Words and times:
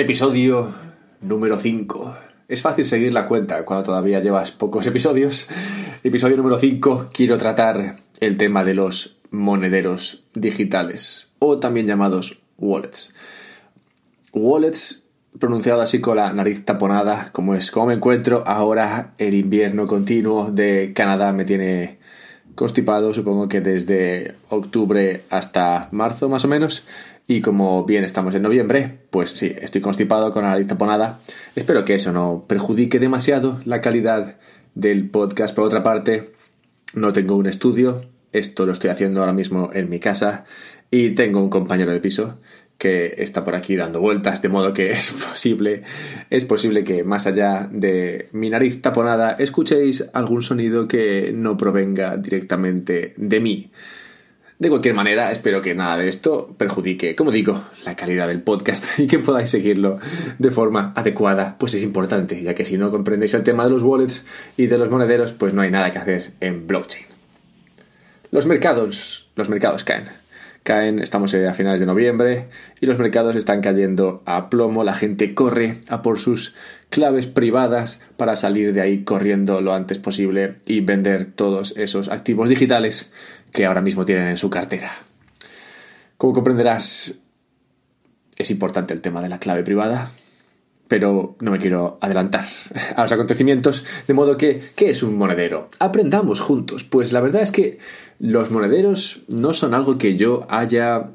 Episodio 0.00 0.72
número 1.20 1.58
5. 1.58 2.16
Es 2.48 2.62
fácil 2.62 2.86
seguir 2.86 3.12
la 3.12 3.26
cuenta 3.26 3.66
cuando 3.66 3.84
todavía 3.84 4.20
llevas 4.20 4.50
pocos 4.50 4.86
episodios. 4.86 5.46
Episodio 6.02 6.38
número 6.38 6.58
5. 6.58 7.10
Quiero 7.12 7.36
tratar 7.36 7.96
el 8.18 8.38
tema 8.38 8.64
de 8.64 8.72
los 8.72 9.18
monederos 9.30 10.24
digitales 10.32 11.28
o 11.38 11.58
también 11.58 11.86
llamados 11.86 12.40
wallets. 12.56 13.12
Wallets 14.32 15.04
pronunciado 15.38 15.82
así 15.82 16.00
con 16.00 16.16
la 16.16 16.32
nariz 16.32 16.64
taponada, 16.64 17.28
como 17.32 17.54
es 17.54 17.70
como 17.70 17.88
me 17.88 17.94
encuentro 17.94 18.42
ahora 18.46 19.12
el 19.18 19.34
invierno 19.34 19.86
continuo 19.86 20.50
de 20.50 20.94
Canadá 20.94 21.34
me 21.34 21.44
tiene 21.44 21.98
constipado, 22.54 23.12
supongo 23.12 23.48
que 23.48 23.60
desde 23.60 24.36
octubre 24.48 25.24
hasta 25.28 25.88
marzo 25.92 26.30
más 26.30 26.46
o 26.46 26.48
menos. 26.48 26.84
Y 27.30 27.42
como 27.42 27.84
bien 27.84 28.02
estamos 28.02 28.34
en 28.34 28.42
noviembre, 28.42 29.02
pues 29.10 29.30
sí, 29.30 29.52
estoy 29.56 29.80
constipado 29.80 30.32
con 30.32 30.42
la 30.42 30.50
nariz 30.50 30.66
taponada. 30.66 31.20
Espero 31.54 31.84
que 31.84 31.94
eso 31.94 32.10
no 32.10 32.44
perjudique 32.48 32.98
demasiado 32.98 33.60
la 33.64 33.80
calidad 33.80 34.40
del 34.74 35.08
podcast. 35.10 35.54
Por 35.54 35.62
otra 35.62 35.84
parte, 35.84 36.32
no 36.92 37.12
tengo 37.12 37.36
un 37.36 37.46
estudio. 37.46 38.04
Esto 38.32 38.66
lo 38.66 38.72
estoy 38.72 38.90
haciendo 38.90 39.20
ahora 39.20 39.32
mismo 39.32 39.70
en 39.72 39.88
mi 39.88 40.00
casa. 40.00 40.44
Y 40.90 41.10
tengo 41.10 41.40
un 41.40 41.50
compañero 41.50 41.92
de 41.92 42.00
piso 42.00 42.40
que 42.78 43.14
está 43.18 43.44
por 43.44 43.54
aquí 43.54 43.76
dando 43.76 44.00
vueltas, 44.00 44.42
de 44.42 44.48
modo 44.48 44.72
que 44.72 44.90
es 44.90 45.12
posible, 45.12 45.84
es 46.30 46.44
posible 46.44 46.82
que 46.82 47.04
más 47.04 47.28
allá 47.28 47.68
de 47.70 48.28
mi 48.32 48.50
nariz 48.50 48.82
taponada 48.82 49.34
escuchéis 49.34 50.10
algún 50.14 50.42
sonido 50.42 50.88
que 50.88 51.30
no 51.32 51.56
provenga 51.56 52.16
directamente 52.16 53.14
de 53.16 53.38
mí. 53.38 53.70
De 54.60 54.68
cualquier 54.68 54.92
manera, 54.92 55.32
espero 55.32 55.62
que 55.62 55.74
nada 55.74 55.96
de 55.96 56.10
esto 56.10 56.54
perjudique, 56.58 57.16
como 57.16 57.30
digo, 57.30 57.64
la 57.86 57.96
calidad 57.96 58.28
del 58.28 58.42
podcast 58.42 58.84
y 58.98 59.06
que 59.06 59.18
podáis 59.18 59.48
seguirlo 59.48 59.98
de 60.38 60.50
forma 60.50 60.92
adecuada, 60.94 61.56
pues 61.58 61.72
es 61.72 61.82
importante, 61.82 62.42
ya 62.42 62.54
que 62.54 62.66
si 62.66 62.76
no 62.76 62.90
comprendéis 62.90 63.32
el 63.32 63.42
tema 63.42 63.64
de 63.64 63.70
los 63.70 63.80
wallets 63.80 64.26
y 64.58 64.66
de 64.66 64.76
los 64.76 64.90
monederos, 64.90 65.32
pues 65.32 65.54
no 65.54 65.62
hay 65.62 65.70
nada 65.70 65.90
que 65.90 65.96
hacer 65.96 66.32
en 66.40 66.66
blockchain. 66.66 67.06
Los 68.32 68.44
mercados, 68.44 69.30
los 69.34 69.48
mercados 69.48 69.82
caen. 69.82 70.04
Caen, 70.62 70.98
estamos 70.98 71.32
a 71.32 71.54
finales 71.54 71.80
de 71.80 71.86
noviembre 71.86 72.48
y 72.82 72.86
los 72.86 72.98
mercados 72.98 73.36
están 73.36 73.62
cayendo 73.62 74.22
a 74.26 74.50
plomo, 74.50 74.84
la 74.84 74.92
gente 74.92 75.32
corre 75.32 75.76
a 75.88 76.02
por 76.02 76.18
sus 76.18 76.54
claves 76.90 77.26
privadas 77.26 78.02
para 78.18 78.36
salir 78.36 78.74
de 78.74 78.82
ahí 78.82 79.04
corriendo 79.04 79.62
lo 79.62 79.72
antes 79.72 79.98
posible 79.98 80.56
y 80.66 80.82
vender 80.82 81.24
todos 81.24 81.74
esos 81.78 82.10
activos 82.10 82.50
digitales 82.50 83.10
que 83.52 83.66
ahora 83.66 83.82
mismo 83.82 84.04
tienen 84.04 84.28
en 84.28 84.36
su 84.36 84.50
cartera. 84.50 84.90
Como 86.16 86.32
comprenderás, 86.32 87.14
es 88.36 88.50
importante 88.50 88.94
el 88.94 89.00
tema 89.00 89.22
de 89.22 89.28
la 89.28 89.38
clave 89.38 89.62
privada, 89.62 90.10
pero 90.88 91.36
no 91.40 91.52
me 91.52 91.58
quiero 91.58 91.98
adelantar 92.00 92.44
a 92.96 93.02
los 93.02 93.12
acontecimientos, 93.12 93.84
de 94.06 94.14
modo 94.14 94.36
que, 94.36 94.60
¿qué 94.74 94.90
es 94.90 95.02
un 95.02 95.16
monedero? 95.16 95.68
Aprendamos 95.78 96.40
juntos. 96.40 96.84
Pues 96.84 97.12
la 97.12 97.20
verdad 97.20 97.42
es 97.42 97.52
que 97.52 97.78
los 98.18 98.50
monederos 98.50 99.20
no 99.28 99.54
son 99.54 99.72
algo 99.72 99.98
que 99.98 100.16
yo 100.16 100.46
haya 100.50 101.10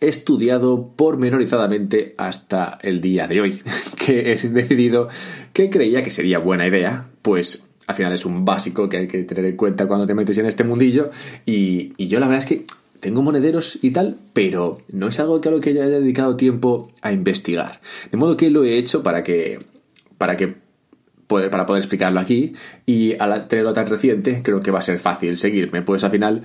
estudiado 0.00 0.92
pormenorizadamente 0.94 2.14
hasta 2.18 2.78
el 2.82 3.00
día 3.00 3.28
de 3.28 3.40
hoy, 3.40 3.62
que 3.96 4.32
he 4.32 4.36
decidido 4.48 5.08
que 5.52 5.70
creía 5.70 6.02
que 6.02 6.10
sería 6.10 6.38
buena 6.38 6.66
idea, 6.66 7.08
pues 7.22 7.64
al 7.86 7.94
final 7.94 8.12
es 8.12 8.24
un 8.24 8.44
básico 8.44 8.88
que 8.88 8.98
hay 8.98 9.08
que 9.08 9.24
tener 9.24 9.44
en 9.44 9.56
cuenta 9.56 9.86
cuando 9.86 10.06
te 10.06 10.14
metes 10.14 10.38
en 10.38 10.46
este 10.46 10.64
mundillo. 10.64 11.10
Y, 11.46 11.92
yo 12.06 12.20
la 12.20 12.26
verdad 12.26 12.44
es 12.44 12.48
que 12.48 12.64
tengo 13.00 13.22
monederos 13.22 13.78
y 13.82 13.90
tal, 13.90 14.16
pero 14.32 14.78
no 14.92 15.08
es 15.08 15.18
algo 15.18 15.40
que 15.40 15.48
a 15.48 15.52
lo 15.52 15.60
que 15.60 15.74
yo 15.74 15.82
haya 15.82 16.00
dedicado 16.00 16.36
tiempo 16.36 16.90
a 17.00 17.12
investigar. 17.12 17.80
De 18.10 18.16
modo 18.16 18.36
que 18.36 18.50
lo 18.50 18.64
he 18.64 18.78
hecho 18.78 19.02
para 19.02 19.22
que, 19.22 19.58
para 20.18 20.36
que 20.36 20.54
poder, 21.26 21.50
para 21.50 21.66
poder 21.66 21.80
explicarlo 21.80 22.20
aquí 22.20 22.52
y 22.86 23.14
al 23.18 23.48
tenerlo 23.48 23.72
tan 23.72 23.88
reciente 23.88 24.42
creo 24.42 24.60
que 24.60 24.70
va 24.70 24.78
a 24.78 24.82
ser 24.82 24.98
fácil 24.98 25.36
seguirme, 25.36 25.82
pues 25.82 26.04
al 26.04 26.10
final 26.10 26.42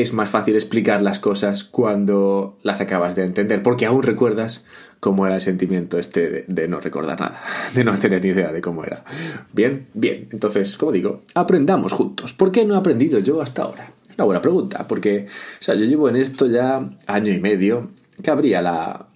es 0.00 0.12
más 0.12 0.30
fácil 0.30 0.54
explicar 0.54 1.02
las 1.02 1.18
cosas 1.18 1.64
cuando 1.64 2.58
las 2.62 2.80
acabas 2.80 3.14
de 3.16 3.24
entender, 3.24 3.62
porque 3.62 3.86
aún 3.86 4.02
recuerdas 4.02 4.62
cómo 5.00 5.26
era 5.26 5.36
el 5.36 5.40
sentimiento 5.40 5.98
este 5.98 6.44
de, 6.46 6.68
no 6.68 6.80
recordar 6.80 7.20
nada, 7.20 7.40
de 7.74 7.84
no 7.84 7.96
tener 7.96 8.22
ni 8.22 8.30
idea 8.30 8.52
de 8.52 8.60
cómo 8.60 8.84
era. 8.84 9.04
Bien, 9.52 9.86
bien, 9.94 10.28
entonces, 10.32 10.76
como 10.76 10.92
digo, 10.92 11.22
aprendamos 11.34 11.92
juntos. 11.92 12.32
¿Por 12.32 12.50
qué 12.50 12.64
no 12.64 12.74
he 12.74 12.78
aprendido 12.78 13.18
yo 13.18 13.40
hasta 13.40 13.62
ahora? 13.62 13.92
Es 14.08 14.16
una 14.16 14.24
buena 14.24 14.42
pregunta, 14.42 14.86
porque, 14.86 15.26
o 15.28 15.62
sea, 15.62 15.74
yo 15.74 15.84
llevo 15.84 16.08
en 16.08 16.16
esto 16.16 16.46
ya 16.46 16.88
año 17.06 17.32
y 17.32 17.40
medio, 17.40 17.90
cabría 18.22 18.62
la... 18.62 19.06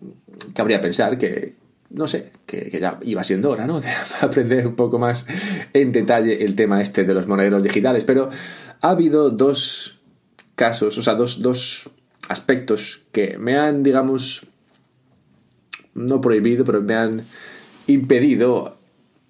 cabría 0.54 0.80
pensar 0.80 1.18
que, 1.18 1.54
no 1.90 2.06
sé, 2.06 2.32
que, 2.46 2.70
que, 2.70 2.80
ya 2.80 2.98
iba 3.02 3.22
siendo 3.24 3.50
hora, 3.50 3.66
¿no? 3.66 3.80
De 3.80 3.88
aprender 4.20 4.66
un 4.66 4.76
poco 4.76 4.98
más 4.98 5.26
en 5.72 5.92
detalle 5.92 6.44
el 6.44 6.54
tema 6.54 6.80
este 6.80 7.04
de 7.04 7.14
los 7.14 7.26
monederos 7.26 7.62
digitales. 7.62 8.04
Pero 8.04 8.28
ha 8.80 8.90
habido 8.90 9.30
dos 9.30 9.98
casos, 10.54 10.98
o 10.98 11.02
sea, 11.02 11.14
dos, 11.14 11.42
dos 11.42 11.90
aspectos 12.28 13.02
que 13.12 13.38
me 13.38 13.56
han, 13.58 13.82
digamos, 13.82 14.46
no 15.94 16.20
prohibido, 16.20 16.64
pero 16.64 16.82
me 16.82 16.94
han 16.94 17.24
impedido, 17.86 18.78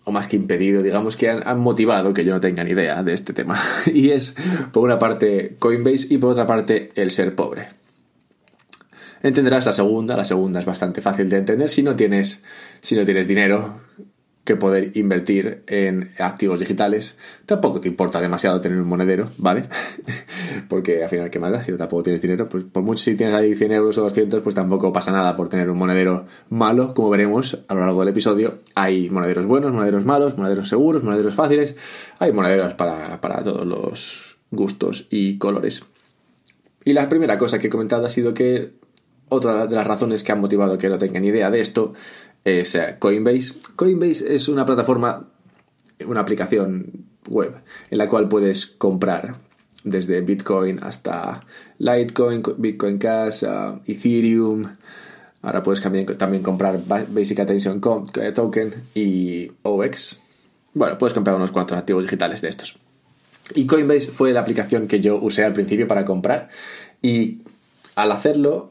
o 0.05 0.13
más 0.13 0.27
que 0.27 0.37
impedido, 0.37 0.83
digamos 0.83 1.17
que 1.17 1.29
han, 1.29 1.59
motivado 1.59 2.15
que 2.15 2.25
yo 2.25 2.33
no 2.33 2.41
tenga 2.41 2.65
ni 2.65 2.71
idea 2.71 3.03
de 3.03 3.15
este 3.15 3.33
tema. 3.33 3.61
Y 3.93 4.11
es, 4.11 4.37
por 4.73 4.83
una 4.85 4.99
parte, 4.99 5.57
Coinbase 5.59 6.07
y 6.11 6.19
por 6.19 6.33
otra 6.33 6.47
parte, 6.47 6.91
el 6.95 7.11
ser 7.11 7.35
pobre. 7.35 7.69
Entenderás 9.23 9.67
la 9.67 9.73
segunda, 9.73 10.17
la 10.17 10.25
segunda 10.25 10.59
es 10.59 10.67
bastante 10.67 11.01
fácil 11.01 11.29
de 11.29 11.39
entender 11.39 11.71
si 11.71 11.83
no 11.83 11.95
tienes, 11.95 12.43
si 12.81 12.97
no 12.97 13.05
tienes 13.05 13.29
dinero 13.29 13.81
que 14.45 14.57
poder 14.57 14.97
invertir 14.97 15.63
en 15.69 16.11
activos 16.19 16.59
digitales. 16.59 17.17
Tampoco 17.47 17.81
te 17.81 17.89
importa 17.89 18.21
demasiado 18.21 18.61
tener 18.61 18.81
un 18.81 18.89
monedero, 18.89 19.31
¿vale? 19.39 19.65
Porque 20.69 21.05
al 21.05 21.09
final, 21.09 21.31
¿qué 21.31 21.39
más 21.39 21.53
da? 21.53 21.63
Si 21.63 21.73
tampoco 21.77 22.03
tienes 22.03 22.21
dinero, 22.23 22.49
pues 22.49 22.65
por 22.65 22.83
mucho 22.83 23.05
si 23.05 23.15
tienes 23.15 23.37
ahí 23.37 23.55
100 23.55 23.73
euros 23.73 23.99
o 23.99 24.03
200, 24.03 24.41
pues 24.41 24.55
tampoco 24.55 24.93
pasa 24.93 25.13
nada 25.13 25.37
por 25.37 25.49
tener 25.49 25.71
un 25.71 25.79
monedero 25.79 26.27
malo. 26.51 26.93
Como 26.93 27.09
veremos 27.11 27.59
a 27.69 27.75
lo 27.75 27.81
largo 27.81 28.01
del 28.01 28.09
episodio, 28.09 28.55
hay 28.75 29.11
monederos 29.11 29.47
buenos, 29.47 29.73
monederos 29.73 30.05
malos, 30.05 30.37
monederos 30.37 30.69
seguros, 30.69 31.05
monederos 31.05 31.35
fáciles. 31.35 31.77
Hay 32.19 32.33
monederos 32.33 32.75
para, 32.75 33.21
para 33.21 33.43
todos 33.45 33.65
los 33.65 34.39
gustos 34.51 35.07
y 35.09 35.39
colores. 35.39 35.85
Y 36.85 36.95
la 36.95 37.09
primera 37.09 37.39
cosa 37.39 37.61
que 37.61 37.69
he 37.69 37.71
comentado 37.71 38.05
ha 38.07 38.11
sido 38.11 38.35
que 38.35 38.73
otra 39.29 39.67
de 39.67 39.77
las 39.77 39.87
razones 39.87 40.25
que 40.25 40.33
han 40.33 40.41
motivado 40.41 40.79
que 40.79 40.89
no 40.89 40.99
tenga 40.99 41.21
ni 41.21 41.29
idea 41.29 41.51
de 41.51 41.61
esto 41.61 41.95
eh, 42.45 42.65
Coinbase. 42.99 43.55
Coinbase 43.77 44.35
es 44.35 44.49
una 44.49 44.65
plataforma, 44.65 45.29
una 46.07 46.21
aplicación 46.21 47.07
web 47.29 47.55
en 47.91 47.99
la 47.99 48.09
cual 48.09 48.29
puedes 48.29 48.67
comprar 48.67 49.37
desde 49.85 50.21
Bitcoin 50.21 50.79
hasta 50.83 51.41
Litecoin, 51.79 52.43
Bitcoin 52.59 52.99
Cash, 52.99 53.45
Ethereum. 53.87 54.65
Ahora 55.43 55.63
puedes 55.63 55.81
también, 55.81 56.07
también 56.07 56.43
comprar 56.43 56.81
Basic 56.87 57.41
Attention 57.41 57.81
eh, 58.21 58.33
Token 58.33 58.75
y 58.95 59.51
OX. 59.63 60.19
Bueno, 60.75 60.97
puedes 60.99 61.13
comprar 61.13 61.37
unos 61.37 61.51
cuantos 61.51 61.77
activos 61.77 62.05
digitales 62.05 62.41
de 62.41 62.49
estos. 62.49 62.77
Y 63.55 63.67
Coinbase 63.67 64.13
fue 64.13 64.33
la 64.33 64.41
aplicación 64.41 64.87
que 64.87 65.01
yo 65.01 65.17
usé 65.17 65.45
al 65.45 65.53
principio 65.53 65.89
para 65.89 66.05
comprar. 66.05 66.49
Y 67.03 67.39
al 67.97 68.13
hacerlo, 68.13 68.71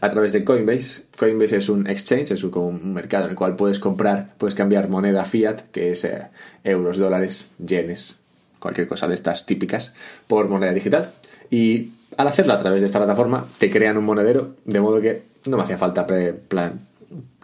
a 0.00 0.10
través 0.10 0.32
de 0.32 0.44
Coinbase. 0.44 1.04
Coinbase 1.18 1.56
es 1.56 1.68
un 1.68 1.86
exchange, 1.88 2.30
es 2.32 2.44
un, 2.44 2.94
mercado 2.94 3.24
en 3.24 3.30
el 3.30 3.36
cual 3.36 3.56
puedes 3.56 3.78
comprar, 3.80 4.34
puedes 4.38 4.54
cambiar 4.54 4.88
moneda 4.88 5.24
fiat, 5.24 5.62
que 5.72 5.90
es 5.90 6.04
eh, 6.04 6.28
euros, 6.64 6.98
dólares, 6.98 7.48
yenes, 7.58 8.16
cualquier 8.60 8.86
cosa 8.86 9.08
de 9.08 9.14
estas 9.14 9.46
típicas, 9.46 9.92
por 10.26 10.48
moneda 10.48 10.72
digital. 10.72 11.12
Y 11.50 11.90
al 12.16 12.28
hacerlo 12.28 12.52
a 12.52 12.58
través 12.58 12.80
de 12.80 12.86
esta 12.86 12.98
plataforma, 12.98 13.46
te 13.58 13.70
crean 13.70 13.96
un 13.96 14.04
monedero, 14.04 14.54
de 14.64 14.80
modo 14.80 15.00
que 15.00 15.22
no 15.46 15.56
me 15.56 15.62
hacía 15.64 15.78
falta 15.78 16.06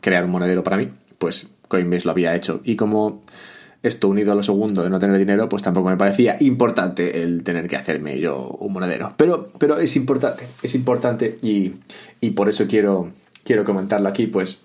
crear 0.00 0.24
un 0.24 0.30
monedero 0.30 0.62
para 0.62 0.76
mí, 0.76 0.88
pues 1.18 1.48
Coinbase 1.68 2.04
lo 2.04 2.12
había 2.12 2.34
hecho. 2.36 2.60
Y 2.64 2.76
como 2.76 3.22
esto 3.84 4.08
unido 4.08 4.32
a 4.32 4.34
lo 4.34 4.42
segundo 4.42 4.82
de 4.82 4.88
no 4.88 4.98
tener 4.98 5.18
dinero, 5.18 5.46
pues 5.48 5.62
tampoco 5.62 5.90
me 5.90 5.98
parecía 5.98 6.38
importante 6.40 7.22
el 7.22 7.44
tener 7.44 7.68
que 7.68 7.76
hacerme 7.76 8.18
yo 8.18 8.48
un 8.58 8.72
monedero. 8.72 9.12
Pero, 9.18 9.52
pero 9.58 9.78
es 9.78 9.94
importante, 9.94 10.46
es 10.62 10.74
importante 10.74 11.36
y, 11.42 11.74
por 12.30 12.48
eso 12.48 12.66
quiero, 12.66 13.10
quiero 13.44 13.64
comentarlo 13.64 14.08
aquí, 14.08 14.26
pues 14.26 14.58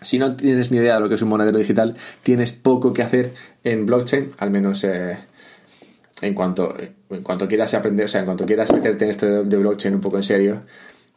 si 0.00 0.18
no 0.18 0.36
tienes 0.36 0.70
ni 0.70 0.78
idea 0.78 0.94
de 0.94 1.00
lo 1.00 1.08
que 1.08 1.16
es 1.16 1.22
un 1.22 1.28
monedero 1.28 1.58
digital, 1.58 1.96
tienes 2.22 2.52
poco 2.52 2.92
que 2.92 3.02
hacer 3.02 3.34
en 3.64 3.84
blockchain, 3.84 4.30
al 4.38 4.52
menos 4.52 4.84
eh, 4.84 5.18
en, 6.22 6.32
cuanto, 6.32 6.72
en 6.78 7.22
cuanto 7.22 7.48
quieras 7.48 7.74
aprender, 7.74 8.04
o 8.04 8.08
sea, 8.08 8.20
en 8.20 8.26
cuanto 8.26 8.46
quieras 8.46 8.72
meterte 8.72 9.06
en 9.06 9.10
esto 9.10 9.42
de 9.42 9.56
blockchain 9.56 9.92
un 9.92 10.00
poco 10.00 10.18
en 10.18 10.24
serio, 10.24 10.62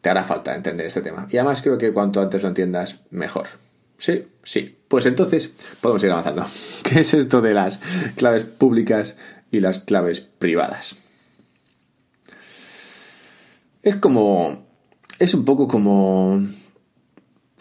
te 0.02 0.10
hará 0.10 0.24
falta 0.24 0.56
entender 0.56 0.88
este 0.88 1.02
tema. 1.02 1.28
Y 1.30 1.38
además 1.38 1.62
creo 1.62 1.78
que 1.78 1.94
cuanto 1.94 2.22
antes 2.22 2.42
lo 2.42 2.48
entiendas, 2.48 3.02
mejor. 3.12 3.46
Sí, 4.04 4.24
sí. 4.44 4.76
Pues 4.90 5.06
entonces 5.06 5.50
podemos 5.80 6.04
ir 6.04 6.12
avanzando. 6.12 6.46
¿Qué 6.84 7.00
es 7.00 7.14
esto 7.14 7.42
de 7.42 7.54
las 7.54 7.80
claves 8.18 8.44
públicas 8.44 9.16
y 9.50 9.62
las 9.62 9.80
claves 9.80 10.20
privadas? 10.20 10.98
Es 13.82 13.96
como... 13.96 14.68
Es 15.20 15.34
un 15.34 15.46
poco 15.46 15.70
como 15.70 16.46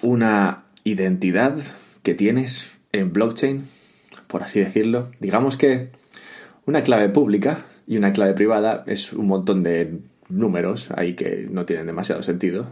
una 0.03 0.65
identidad 0.83 1.56
que 2.03 2.15
tienes 2.15 2.73
en 2.91 3.12
blockchain, 3.12 3.65
por 4.27 4.43
así 4.43 4.59
decirlo. 4.59 5.12
Digamos 5.21 5.56
que 5.56 5.91
una 6.67 6.83
clave 6.83 7.09
pública 7.09 7.65
y 7.87 7.99
una 7.99 8.12
clave 8.12 8.35
privada 8.35 8.83
es 8.88 9.12
un 9.12 9.29
montón 9.29 9.62
de 9.62 10.00
números 10.29 10.91
ahí 10.97 11.15
que 11.15 11.47
no 11.49 11.67
tienen 11.67 11.87
demasiado 11.87 12.25
sentido. 12.25 12.67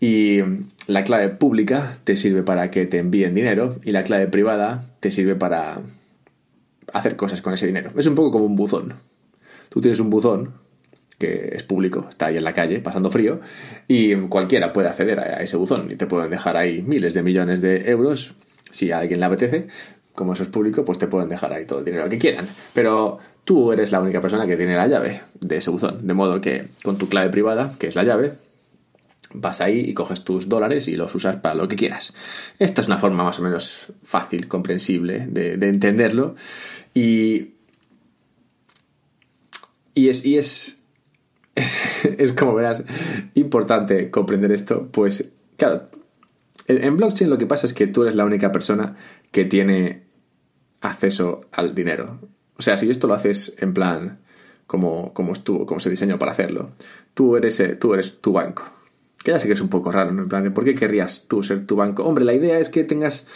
Y 0.00 0.40
la 0.86 1.04
clave 1.04 1.28
pública 1.28 1.98
te 2.04 2.16
sirve 2.16 2.42
para 2.42 2.70
que 2.70 2.86
te 2.86 2.98
envíen 2.98 3.34
dinero 3.34 3.76
y 3.84 3.90
la 3.90 4.04
clave 4.04 4.28
privada 4.28 4.84
te 5.00 5.10
sirve 5.10 5.34
para 5.34 5.80
hacer 6.92 7.16
cosas 7.16 7.42
con 7.42 7.52
ese 7.52 7.66
dinero. 7.66 7.90
Es 7.96 8.06
un 8.06 8.14
poco 8.14 8.30
como 8.30 8.44
un 8.44 8.56
buzón. 8.56 8.94
Tú 9.68 9.80
tienes 9.80 10.00
un 10.00 10.10
buzón 10.10 10.54
que 11.18 11.50
es 11.52 11.64
público, 11.64 12.06
está 12.08 12.26
ahí 12.26 12.36
en 12.36 12.44
la 12.44 12.54
calle 12.54 12.78
pasando 12.78 13.10
frío 13.10 13.40
y 13.88 14.14
cualquiera 14.28 14.72
puede 14.72 14.88
acceder 14.88 15.18
a 15.18 15.42
ese 15.42 15.56
buzón 15.56 15.90
y 15.90 15.96
te 15.96 16.06
pueden 16.06 16.30
dejar 16.30 16.56
ahí 16.56 16.80
miles 16.80 17.12
de 17.12 17.24
millones 17.24 17.60
de 17.60 17.90
euros 17.90 18.34
si 18.70 18.92
a 18.92 19.00
alguien 19.00 19.20
le 19.20 19.26
apetece. 19.26 19.66
Como 20.14 20.32
eso 20.32 20.42
es 20.44 20.48
público, 20.48 20.84
pues 20.84 20.98
te 20.98 21.06
pueden 21.06 21.28
dejar 21.28 21.52
ahí 21.52 21.64
todo 21.64 21.80
el 21.80 21.84
dinero 21.84 22.08
que 22.08 22.18
quieran. 22.18 22.48
Pero 22.72 23.18
tú 23.44 23.72
eres 23.72 23.92
la 23.92 24.00
única 24.00 24.20
persona 24.20 24.46
que 24.46 24.56
tiene 24.56 24.74
la 24.74 24.86
llave 24.86 25.20
de 25.40 25.56
ese 25.56 25.70
buzón. 25.70 26.06
De 26.06 26.14
modo 26.14 26.40
que 26.40 26.68
con 26.82 26.98
tu 26.98 27.08
clave 27.08 27.30
privada, 27.30 27.74
que 27.78 27.86
es 27.86 27.94
la 27.94 28.04
llave, 28.04 28.32
vas 29.34 29.60
ahí 29.60 29.80
y 29.80 29.94
coges 29.94 30.24
tus 30.24 30.48
dólares 30.48 30.88
y 30.88 30.96
los 30.96 31.14
usas 31.14 31.36
para 31.36 31.54
lo 31.54 31.68
que 31.68 31.76
quieras. 31.76 32.14
Esta 32.58 32.80
es 32.80 32.86
una 32.86 32.98
forma 32.98 33.24
más 33.24 33.38
o 33.38 33.42
menos 33.42 33.92
fácil, 34.02 34.48
comprensible 34.48 35.26
de, 35.28 35.54
entenderlo. 35.68 36.34
Y, 36.94 37.54
y, 39.94 40.08
es, 40.08 40.24
y 40.24 40.36
es, 40.38 40.80
es, 41.54 42.32
como 42.32 42.54
verás, 42.54 42.82
importante 43.34 44.10
comprender 44.10 44.52
esto, 44.52 44.88
pues 44.90 45.32
claro, 45.56 45.88
en 46.66 46.96
blockchain 46.96 47.30
lo 47.30 47.38
que 47.38 47.46
pasa 47.46 47.66
es 47.66 47.72
que 47.72 47.86
tú 47.86 48.02
eres 48.02 48.14
la 48.14 48.24
única 48.24 48.52
persona 48.52 48.96
que 49.32 49.44
tiene 49.44 50.02
acceso 50.80 51.46
al 51.52 51.74
dinero. 51.74 52.18
O 52.56 52.62
sea, 52.62 52.76
si 52.76 52.90
esto 52.90 53.06
lo 53.06 53.14
haces 53.14 53.54
en 53.58 53.72
plan 53.72 54.18
como, 54.66 55.14
como 55.14 55.32
estuvo, 55.32 55.64
como 55.64 55.80
se 55.80 55.90
diseñó 55.90 56.18
para 56.18 56.32
hacerlo, 56.32 56.72
tú 57.14 57.36
eres, 57.36 57.58
eh, 57.60 57.76
tú 57.76 57.94
eres 57.94 58.20
tu 58.20 58.32
banco. 58.32 58.64
Que 59.22 59.32
ya 59.32 59.38
sé 59.38 59.46
que 59.46 59.54
es 59.54 59.60
un 59.60 59.68
poco 59.68 59.90
raro, 59.90 60.12
¿no? 60.12 60.22
En 60.22 60.28
plan 60.28 60.44
de, 60.44 60.50
¿por 60.50 60.64
qué 60.64 60.74
querrías 60.74 61.26
tú 61.28 61.42
ser 61.42 61.66
tu 61.66 61.76
banco? 61.76 62.04
Hombre, 62.04 62.24
la 62.24 62.34
idea 62.34 62.58
es 62.58 62.68
que 62.68 62.84
tengas... 62.84 63.26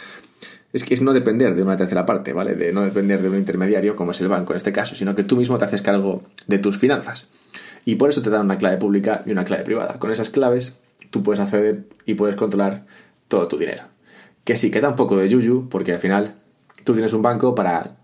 Es 0.71 0.83
que 0.83 0.95
es 0.95 1.01
no 1.01 1.13
depender 1.13 1.53
de 1.53 1.61
una 1.61 1.77
tercera 1.77 2.05
parte, 2.05 2.33
¿vale? 2.33 2.55
De 2.55 2.73
no 2.73 2.81
depender 2.81 3.21
de 3.21 3.29
un 3.29 3.37
intermediario, 3.37 3.95
como 3.95 4.11
es 4.11 4.21
el 4.21 4.27
banco 4.27 4.53
en 4.53 4.57
este 4.57 4.71
caso, 4.71 4.95
sino 4.95 5.15
que 5.15 5.23
tú 5.23 5.37
mismo 5.37 5.57
te 5.59 5.65
haces 5.65 5.83
cargo 5.83 6.23
de 6.47 6.57
tus 6.57 6.79
finanzas. 6.79 7.27
Y 7.85 7.95
por 7.95 8.09
eso 8.09 8.23
te 8.23 8.31
dan 8.31 8.45
una 8.45 8.57
clave 8.57 8.77
pública 8.77 9.21
y 9.25 9.31
una 9.31 9.45
clave 9.45 9.63
privada. 9.63 9.99
Con 9.99 10.11
esas 10.11 10.31
claves 10.31 10.79
tú 11.11 11.21
puedes 11.21 11.39
acceder 11.39 11.83
y 12.05 12.15
puedes 12.15 12.35
controlar 12.35 12.85
todo 13.27 13.47
tu 13.47 13.57
dinero. 13.57 13.83
Que 14.45 14.55
sí, 14.55 14.71
queda 14.71 14.89
un 14.89 14.95
poco 14.95 15.15
de 15.15 15.29
yuyu, 15.29 15.69
porque 15.69 15.93
al 15.93 15.99
final 15.99 16.33
tú 16.83 16.93
tienes 16.93 17.13
un 17.13 17.21
banco 17.21 17.53
para 17.53 17.97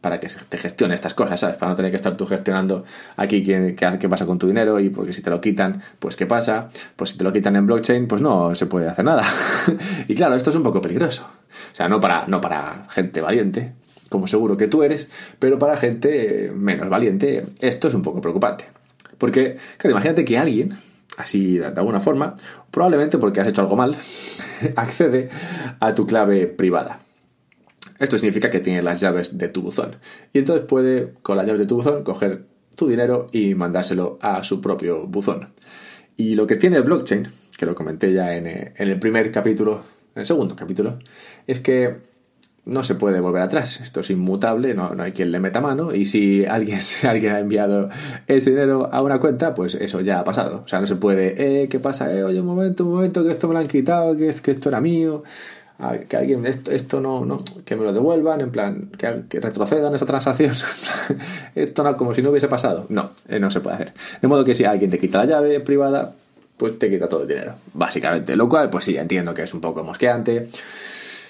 para 0.00 0.18
que 0.18 0.28
te 0.28 0.58
gestione 0.58 0.94
estas 0.94 1.14
cosas, 1.14 1.40
¿sabes? 1.40 1.56
Para 1.56 1.70
no 1.70 1.76
tener 1.76 1.90
que 1.90 1.96
estar 1.96 2.16
tú 2.16 2.26
gestionando 2.26 2.84
aquí 3.16 3.42
qué, 3.42 3.76
qué, 3.76 4.08
pasa 4.08 4.24
con 4.24 4.38
tu 4.38 4.46
dinero 4.46 4.80
y 4.80 4.88
porque 4.88 5.12
si 5.12 5.20
te 5.22 5.30
lo 5.30 5.40
quitan, 5.40 5.82
pues 5.98 6.16
qué 6.16 6.26
pasa. 6.26 6.70
Pues 6.96 7.10
si 7.10 7.18
te 7.18 7.24
lo 7.24 7.32
quitan 7.32 7.56
en 7.56 7.66
blockchain, 7.66 8.08
pues 8.08 8.22
no 8.22 8.54
se 8.54 8.66
puede 8.66 8.88
hacer 8.88 9.04
nada. 9.04 9.24
y 10.08 10.14
claro, 10.14 10.34
esto 10.34 10.50
es 10.50 10.56
un 10.56 10.62
poco 10.62 10.80
peligroso. 10.80 11.24
O 11.24 11.74
sea, 11.74 11.88
no 11.88 12.00
para, 12.00 12.26
no 12.28 12.40
para 12.40 12.86
gente 12.90 13.20
valiente, 13.20 13.74
como 14.08 14.26
seguro 14.26 14.56
que 14.56 14.68
tú 14.68 14.82
eres, 14.82 15.08
pero 15.38 15.58
para 15.58 15.76
gente 15.76 16.50
menos 16.54 16.88
valiente, 16.88 17.44
esto 17.60 17.88
es 17.88 17.94
un 17.94 18.02
poco 18.02 18.20
preocupante. 18.20 18.64
Porque, 19.18 19.56
claro, 19.76 19.92
imagínate 19.92 20.24
que 20.24 20.38
alguien, 20.38 20.76
así 21.18 21.58
de 21.58 21.66
alguna 21.66 22.00
forma, 22.00 22.34
probablemente 22.70 23.18
porque 23.18 23.40
has 23.40 23.48
hecho 23.48 23.60
algo 23.60 23.76
mal, 23.76 23.94
accede 24.76 25.28
a 25.78 25.94
tu 25.94 26.06
clave 26.06 26.46
privada. 26.46 27.00
Esto 28.00 28.18
significa 28.18 28.48
que 28.48 28.60
tiene 28.60 28.82
las 28.82 29.00
llaves 29.00 29.36
de 29.36 29.48
tu 29.48 29.60
buzón. 29.62 29.96
Y 30.32 30.38
entonces 30.38 30.64
puede, 30.66 31.12
con 31.22 31.36
las 31.36 31.46
llaves 31.46 31.60
de 31.60 31.66
tu 31.66 31.76
buzón, 31.76 32.02
coger 32.02 32.44
tu 32.74 32.88
dinero 32.88 33.26
y 33.30 33.54
mandárselo 33.54 34.18
a 34.22 34.42
su 34.42 34.62
propio 34.62 35.06
buzón. 35.06 35.52
Y 36.16 36.34
lo 36.34 36.46
que 36.46 36.56
tiene 36.56 36.78
el 36.78 36.82
blockchain, 36.82 37.28
que 37.58 37.66
lo 37.66 37.74
comenté 37.74 38.12
ya 38.14 38.34
en, 38.34 38.46
eh, 38.46 38.72
el 38.76 38.98
primer 38.98 39.30
capítulo, 39.30 39.82
en 40.14 40.20
el 40.20 40.26
segundo 40.26 40.56
capítulo, 40.56 40.98
es 41.46 41.60
que 41.60 41.98
no 42.64 42.82
se 42.82 42.94
puede 42.94 43.20
volver 43.20 43.42
atrás. 43.42 43.80
Esto 43.82 44.00
es 44.00 44.08
inmutable, 44.08 44.74
no, 44.74 44.94
hay 44.98 45.12
quien 45.12 45.30
le 45.30 45.38
meta 45.38 45.60
mano. 45.60 45.94
Y 45.94 46.06
si 46.06 46.46
alguien, 46.46 46.78
alguien 47.06 47.34
ha 47.34 47.40
enviado 47.40 47.90
ese 48.26 48.48
dinero 48.48 48.88
a 48.90 49.02
una 49.02 49.20
cuenta, 49.20 49.52
pues 49.52 49.74
eso 49.74 50.00
ya 50.00 50.20
ha 50.20 50.24
pasado. 50.24 50.62
O 50.64 50.68
sea, 50.68 50.80
no 50.80 50.86
se 50.86 50.96
puede, 50.96 51.64
eh, 51.64 51.68
¿qué 51.68 51.78
pasa? 51.78 52.10
Eh, 52.14 52.24
oye, 52.24 52.40
un 52.40 52.46
momento, 52.46 52.86
un 52.86 52.92
momento, 52.92 53.22
que 53.22 53.30
esto 53.30 53.46
me 53.46 53.52
lo 53.52 53.60
han 53.60 53.66
quitado, 53.66 54.16
que, 54.16 54.32
que 54.42 54.52
esto 54.52 54.70
era 54.70 54.80
mío 54.80 55.22
que 56.08 56.16
alguien 56.16 56.46
esto, 56.46 56.70
esto 56.70 57.00
no, 57.00 57.24
no, 57.24 57.38
que 57.64 57.76
me 57.76 57.84
lo 57.84 57.92
devuelvan, 57.92 58.40
en 58.40 58.50
plan, 58.50 58.90
que, 58.96 59.40
retrocedan 59.40 59.94
esa 59.94 60.06
transacción. 60.06 60.52
esto 61.54 61.82
no, 61.82 61.96
como 61.96 62.14
si 62.14 62.22
no 62.22 62.30
hubiese 62.30 62.48
pasado. 62.48 62.86
No, 62.88 63.10
eh, 63.28 63.40
no 63.40 63.50
se 63.50 63.60
puede 63.60 63.76
hacer. 63.76 63.92
De 64.20 64.28
modo 64.28 64.44
que 64.44 64.54
si 64.54 64.64
alguien 64.64 64.90
te 64.90 64.98
quita 64.98 65.18
la 65.18 65.26
llave 65.26 65.60
privada, 65.60 66.14
pues 66.56 66.78
te 66.78 66.90
quita 66.90 67.08
todo 67.08 67.22
el 67.22 67.28
dinero, 67.28 67.54
básicamente. 67.72 68.36
Lo 68.36 68.48
cual, 68.48 68.68
pues 68.68 68.84
sí, 68.84 68.96
entiendo 68.96 69.32
que 69.32 69.42
es 69.42 69.54
un 69.54 69.60
poco 69.60 69.82
mosqueante. 69.82 70.48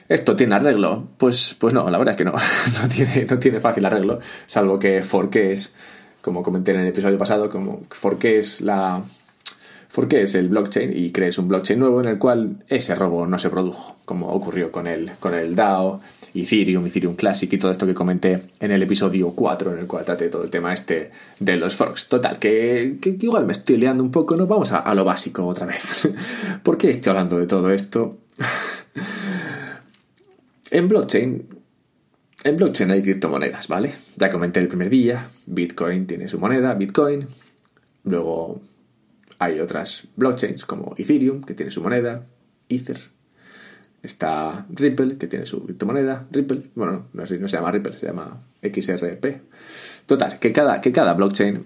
¿Esto 0.08 0.34
tiene 0.34 0.56
arreglo? 0.56 1.04
Pues, 1.16 1.54
pues 1.58 1.72
no, 1.72 1.88
la 1.88 1.98
verdad 1.98 2.14
es 2.14 2.18
que 2.18 2.24
no. 2.24 2.32
no, 2.82 2.88
tiene, 2.88 3.24
no 3.30 3.38
tiene 3.38 3.60
fácil 3.60 3.84
arreglo, 3.86 4.18
salvo 4.46 4.78
que 4.78 5.02
forques, 5.02 5.72
como 6.20 6.42
comenté 6.42 6.72
en 6.72 6.80
el 6.80 6.88
episodio 6.88 7.16
pasado, 7.16 7.48
como 7.48 7.82
forques 7.90 8.60
la, 8.60 9.02
qué 10.08 10.22
es 10.22 10.34
el 10.34 10.48
blockchain 10.48 10.96
y 10.96 11.10
crees 11.10 11.38
un 11.38 11.48
blockchain 11.48 11.78
nuevo 11.78 12.00
en 12.00 12.08
el 12.08 12.18
cual 12.18 12.56
ese 12.68 12.94
robo 12.94 13.26
no 13.26 13.38
se 13.38 13.50
produjo, 13.50 13.96
como 14.04 14.28
ocurrió 14.28 14.70
con 14.70 14.86
el, 14.86 15.12
con 15.18 15.34
el 15.34 15.54
DAO, 15.54 16.00
Ethereum, 16.34 16.86
Ethereum 16.86 17.16
Classic 17.16 17.52
y 17.52 17.58
todo 17.58 17.72
esto 17.72 17.86
que 17.86 17.94
comenté 17.94 18.40
en 18.60 18.70
el 18.70 18.82
episodio 18.82 19.30
4 19.30 19.72
en 19.72 19.78
el 19.78 19.86
cual 19.86 20.04
traté 20.04 20.28
todo 20.28 20.44
el 20.44 20.50
tema 20.50 20.72
este 20.72 21.10
de 21.38 21.56
los 21.56 21.76
forks. 21.76 22.08
Total, 22.08 22.38
que, 22.38 22.98
igual 23.02 23.46
me 23.46 23.52
estoy 23.52 23.78
liando 23.78 24.04
un 24.04 24.10
poco, 24.10 24.36
¿no? 24.36 24.46
Vamos 24.46 24.72
a, 24.72 24.78
a 24.78 24.94
lo 24.94 25.04
básico 25.04 25.46
otra 25.46 25.66
vez. 25.66 26.08
¿Por 26.62 26.78
qué 26.78 26.90
estoy 26.90 27.10
hablando 27.10 27.38
de 27.38 27.46
todo 27.46 27.70
esto? 27.70 28.18
en 30.70 30.88
blockchain 30.88 31.60
en 32.42 32.56
blockchain 32.56 32.90
hay 32.90 33.02
criptomonedas, 33.02 33.68
¿vale? 33.68 33.92
Ya 34.16 34.30
comenté 34.30 34.60
el 34.60 34.68
primer 34.68 34.88
día, 34.88 35.28
Bitcoin 35.46 36.06
tiene 36.06 36.26
su 36.26 36.38
moneda, 36.38 36.72
Bitcoin. 36.72 37.26
Luego 38.04 38.62
hay 39.40 39.58
otras 39.58 40.06
blockchains 40.16 40.66
como 40.66 40.94
Ethereum, 40.98 41.42
que 41.42 41.54
tiene 41.54 41.72
su 41.72 41.82
moneda, 41.82 42.22
Ether. 42.68 43.00
Está 44.02 44.66
Ripple, 44.68 45.16
que 45.16 45.26
tiene 45.26 45.46
su 45.46 45.64
criptomoneda, 45.64 46.26
Ripple. 46.30 46.70
Bueno, 46.74 47.06
no, 47.14 47.26
se 47.26 47.38
llama 47.38 47.72
Ripple, 47.72 47.94
se 47.94 48.06
llama 48.06 48.38
XRP. 48.62 49.24
Total, 50.04 50.38
que 50.38 50.52
cada, 50.52 50.82
que 50.82 50.92
cada 50.92 51.14
blockchain 51.14 51.64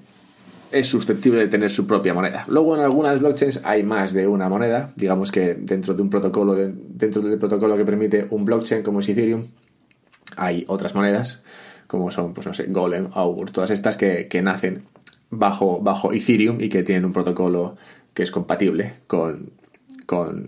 es 0.71 0.87
susceptible 0.87 1.41
de 1.41 1.49
tener 1.49 1.69
su 1.69 1.85
propia 1.85 2.15
moneda. 2.15 2.45
Luego 2.47 2.77
en 2.77 2.83
algunas 2.83 3.19
blockchains 3.19 3.61
hay 3.65 3.83
más 3.83 4.13
de 4.13 4.29
una 4.29 4.49
moneda. 4.49 4.93
Digamos 4.95 5.33
que 5.33 5.55
dentro 5.55 5.95
de 5.95 6.03
un 6.03 6.11
protocolo, 6.11 6.55
dentro 6.55 7.23
del 7.23 7.39
protocolo 7.39 7.77
que 7.77 7.85
permite 7.85 8.29
un 8.31 8.45
blockchain 8.45 8.85
como 8.85 9.01
es 9.01 9.09
Ethereum, 9.09 9.45
hay 10.37 10.65
otras 10.69 10.95
monedas, 10.95 11.43
como 11.89 12.13
son, 12.13 12.35
pues 12.35 12.47
no 12.47 12.55
sé, 12.55 12.67
Golem, 12.69 13.09
Augur, 13.15 13.51
todas 13.51 13.71
estas 13.71 13.97
que, 13.97 14.29
que 14.29 14.43
nacen 14.43 14.85
bajo, 15.39 15.81
bajo 15.81 16.13
Ethereum 16.13 16.61
y 16.61 16.69
que 16.69 16.83
tienen 16.83 17.05
un 17.05 17.13
protocolo 17.13 17.77
que 18.13 18.23
es 18.23 18.31
compatible 18.31 18.95
con, 19.07 19.51
con, 20.07 20.47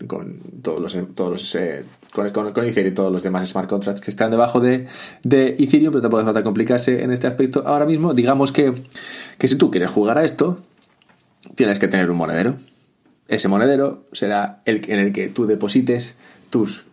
todos 0.63 0.81
los, 0.81 1.15
todos 1.15 1.31
los 1.31 1.55
eh, 1.55 1.85
con, 2.13 2.31
con, 2.31 2.65
Ethereum 2.65 2.93
y 2.93 2.95
todos 2.95 3.13
los 3.13 3.23
demás 3.23 3.49
smart 3.49 3.69
contracts 3.69 4.01
que 4.01 4.11
están 4.11 4.31
debajo 4.31 4.61
de, 4.61 4.87
de 5.23 5.57
Ethereum, 5.59 5.93
pero 5.93 6.03
tampoco 6.03 6.19
hace 6.19 6.27
falta 6.27 6.43
complicarse 6.43 7.03
en 7.03 7.13
este 7.13 7.27
aspecto. 7.27 7.65
Ahora 7.67 7.87
mismo, 7.87 8.15
digamos 8.15 8.53
que, 8.53 8.73
que 9.39 9.49
si 9.49 9.57
tú 9.57 9.71
quieres 9.71 9.91
jugar 9.91 10.19
a 10.19 10.25
esto, 10.25 10.59
tienes 11.55 11.79
que 11.79 11.89
tener 11.89 12.11
un 12.11 12.17
monedero. 12.17 12.55
Ese 13.29 13.49
monedero 13.49 14.05
será 14.13 14.63
el 14.65 14.83
en 14.89 15.01
el 15.01 15.13
que 15.13 15.29
tú 15.29 15.47
deposites 15.47 16.17
tus 16.51 16.86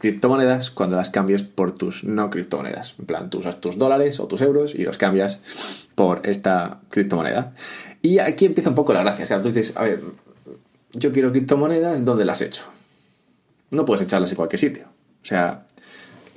criptomonedas 0.00 0.70
cuando 0.70 0.96
las 0.96 1.10
cambies 1.10 1.42
por 1.42 1.72
tus 1.72 2.04
no 2.04 2.30
criptomonedas. 2.30 2.94
En 2.98 3.06
plan, 3.06 3.30
tú 3.30 3.38
usas 3.38 3.60
tus 3.60 3.78
dólares 3.78 4.20
o 4.20 4.26
tus 4.26 4.40
euros 4.40 4.74
y 4.74 4.82
los 4.82 4.98
cambias 4.98 5.40
por 5.94 6.20
esta 6.24 6.80
criptomoneda. 6.90 7.52
Y 8.02 8.18
aquí 8.18 8.46
empieza 8.46 8.70
un 8.70 8.76
poco 8.76 8.92
la 8.92 9.00
gracia. 9.00 9.26
Claro, 9.26 9.42
tú 9.42 9.48
dices, 9.48 9.76
a 9.76 9.82
ver, 9.82 10.00
yo 10.92 11.12
quiero 11.12 11.30
criptomonedas, 11.30 12.04
¿dónde 12.04 12.24
las 12.24 12.40
he 12.40 12.46
hecho? 12.46 12.64
No 13.70 13.84
puedes 13.84 14.02
echarlas 14.02 14.30
en 14.30 14.36
cualquier 14.36 14.60
sitio. 14.60 14.84
O 15.22 15.26
sea, 15.26 15.66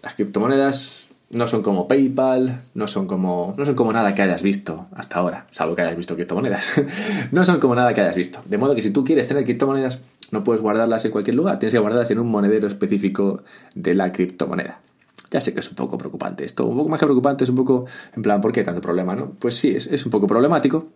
las 0.02 0.16
criptomonedas 0.16 1.08
no 1.30 1.48
son 1.48 1.62
como 1.62 1.88
PayPal, 1.88 2.62
no 2.74 2.88
son 2.88 3.08
como, 3.08 3.54
no 3.58 3.66
son 3.66 3.76
como 3.76 3.94
nada 3.94 4.14
que 4.14 4.22
hayas 4.22 4.44
visto 4.44 4.88
hasta 4.94 5.20
ahora, 5.20 5.48
salvo 5.52 5.76
que 5.76 5.82
hayas 5.82 5.96
visto 5.96 6.16
criptomonedas. 6.16 6.82
no 7.32 7.46
son 7.46 7.60
como 7.60 7.76
nada 7.76 7.94
que 7.94 8.02
hayas 8.02 8.16
visto. 8.16 8.42
De 8.46 8.58
modo 8.58 8.76
que 8.76 8.82
si 8.82 8.92
tú 8.92 9.04
quieres 9.04 9.28
tener 9.28 9.46
criptomonedas, 9.46 10.00
no 10.32 10.44
puedes 10.44 10.62
guardarlas 10.62 11.06
en 11.06 11.12
cualquier 11.12 11.36
lugar, 11.36 11.60
tienes 11.60 11.74
que 11.74 11.80
guardarlas 11.80 12.12
en 12.12 12.20
un 12.20 12.28
monedero 12.28 12.68
específico 12.68 13.44
de 13.76 13.94
la 13.94 14.12
criptomoneda. 14.12 14.82
Ya 15.30 15.40
sé 15.40 15.54
que 15.54 15.62
es 15.62 15.70
un 15.70 15.76
poco 15.76 15.98
preocupante 15.98 16.44
esto, 16.44 16.66
un 16.66 16.78
poco 16.78 16.90
más 16.90 17.00
que 17.00 17.06
preocupante, 17.06 17.44
es 17.44 17.50
un 17.50 17.56
poco 17.56 17.86
en 18.16 18.22
plan, 18.22 18.42
¿por 18.42 18.52
qué 18.52 18.64
tanto 18.64 18.82
problema? 18.82 19.16
no? 19.16 19.32
Pues 19.32 19.56
sí, 19.56 19.72
es, 19.72 19.88
es 19.88 20.06
un 20.06 20.12
poco 20.12 20.28
problemático, 20.28 20.88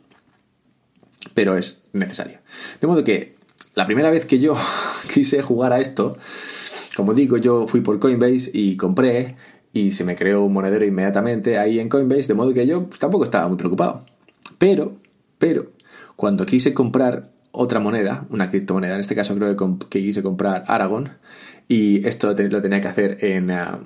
pero 1.33 1.55
es 1.57 1.81
necesario. 1.93 2.39
De 2.81 2.87
modo 2.87 3.03
que 3.03 3.35
la 3.75 3.85
primera 3.85 4.09
vez 4.09 4.25
que 4.25 4.39
yo 4.39 4.55
quise 5.13 5.41
jugar 5.41 5.73
a 5.73 5.79
esto, 5.79 6.17
como 6.95 7.13
digo, 7.13 7.37
yo 7.37 7.67
fui 7.67 7.81
por 7.81 7.99
Coinbase 7.99 8.51
y 8.53 8.77
compré 8.77 9.35
y 9.73 9.91
se 9.91 10.05
me 10.05 10.15
creó 10.15 10.43
un 10.43 10.53
monedero 10.53 10.85
inmediatamente 10.85 11.57
ahí 11.57 11.79
en 11.79 11.89
Coinbase, 11.89 12.29
de 12.29 12.33
modo 12.33 12.53
que 12.53 12.65
yo 12.65 12.87
tampoco 12.97 13.25
estaba 13.25 13.47
muy 13.49 13.57
preocupado. 13.57 14.05
Pero, 14.57 14.93
pero, 15.37 15.71
cuando 16.15 16.45
quise 16.45 16.73
comprar 16.73 17.29
otra 17.55 17.79
moneda, 17.79 18.25
una 18.29 18.49
criptomoneda, 18.49 18.95
en 18.95 19.01
este 19.01 19.15
caso 19.15 19.35
creo 19.35 19.55
que, 19.89 20.01
quise 20.01 20.21
comprar 20.21 20.63
Aragon, 20.67 21.09
y 21.67 22.05
esto 22.07 22.33
lo, 22.33 22.61
tenía 22.61 22.81
que 22.81 22.87
hacer 22.87 23.17
en, 23.21 23.51
ah, 23.51 23.79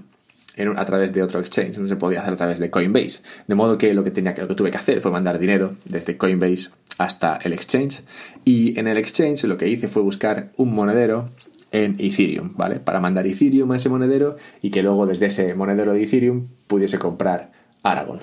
a 0.75 0.85
través 0.85 1.13
de 1.13 1.23
otro 1.23 1.39
exchange, 1.39 1.77
no 1.77 1.87
se 1.87 1.95
podía 1.95 2.21
hacer 2.21 2.33
a 2.33 2.37
través 2.37 2.59
de 2.59 2.69
Coinbase. 2.69 3.21
De 3.47 3.55
modo 3.55 3.77
que 3.77 3.93
lo 3.93 4.03
que, 4.03 4.11
tenía, 4.11 4.35
lo 4.37 4.47
que 4.47 4.55
tuve 4.55 4.71
que 4.71 4.77
hacer 4.77 5.01
fue 5.01 5.11
mandar 5.11 5.39
dinero 5.39 5.75
desde 5.85 6.17
Coinbase 6.17 6.69
hasta 6.97 7.37
el 7.37 7.53
exchange. 7.53 8.03
Y 8.43 8.77
en 8.77 8.87
el 8.87 8.97
exchange 8.97 9.45
lo 9.45 9.57
que 9.57 9.69
hice 9.69 9.87
fue 9.87 10.01
buscar 10.01 10.51
un 10.57 10.73
monedero 10.73 11.29
en 11.71 11.95
Ethereum, 11.99 12.55
¿vale? 12.55 12.79
Para 12.79 12.99
mandar 12.99 13.27
Ethereum 13.27 13.71
a 13.71 13.77
ese 13.77 13.89
monedero 13.89 14.35
y 14.61 14.71
que 14.71 14.83
luego 14.83 15.05
desde 15.05 15.27
ese 15.27 15.53
monedero 15.53 15.93
de 15.93 16.03
Ethereum 16.03 16.47
pudiese 16.67 16.97
comprar 16.97 17.51
Aragon. 17.83 18.19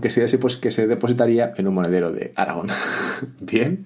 Que 0.00 0.10
se, 0.10 0.38
pues, 0.38 0.56
que 0.56 0.70
se 0.70 0.86
depositaría 0.86 1.52
en 1.56 1.68
un 1.68 1.74
monedero 1.74 2.10
de 2.10 2.32
Aragon. 2.34 2.66
bien, 3.40 3.84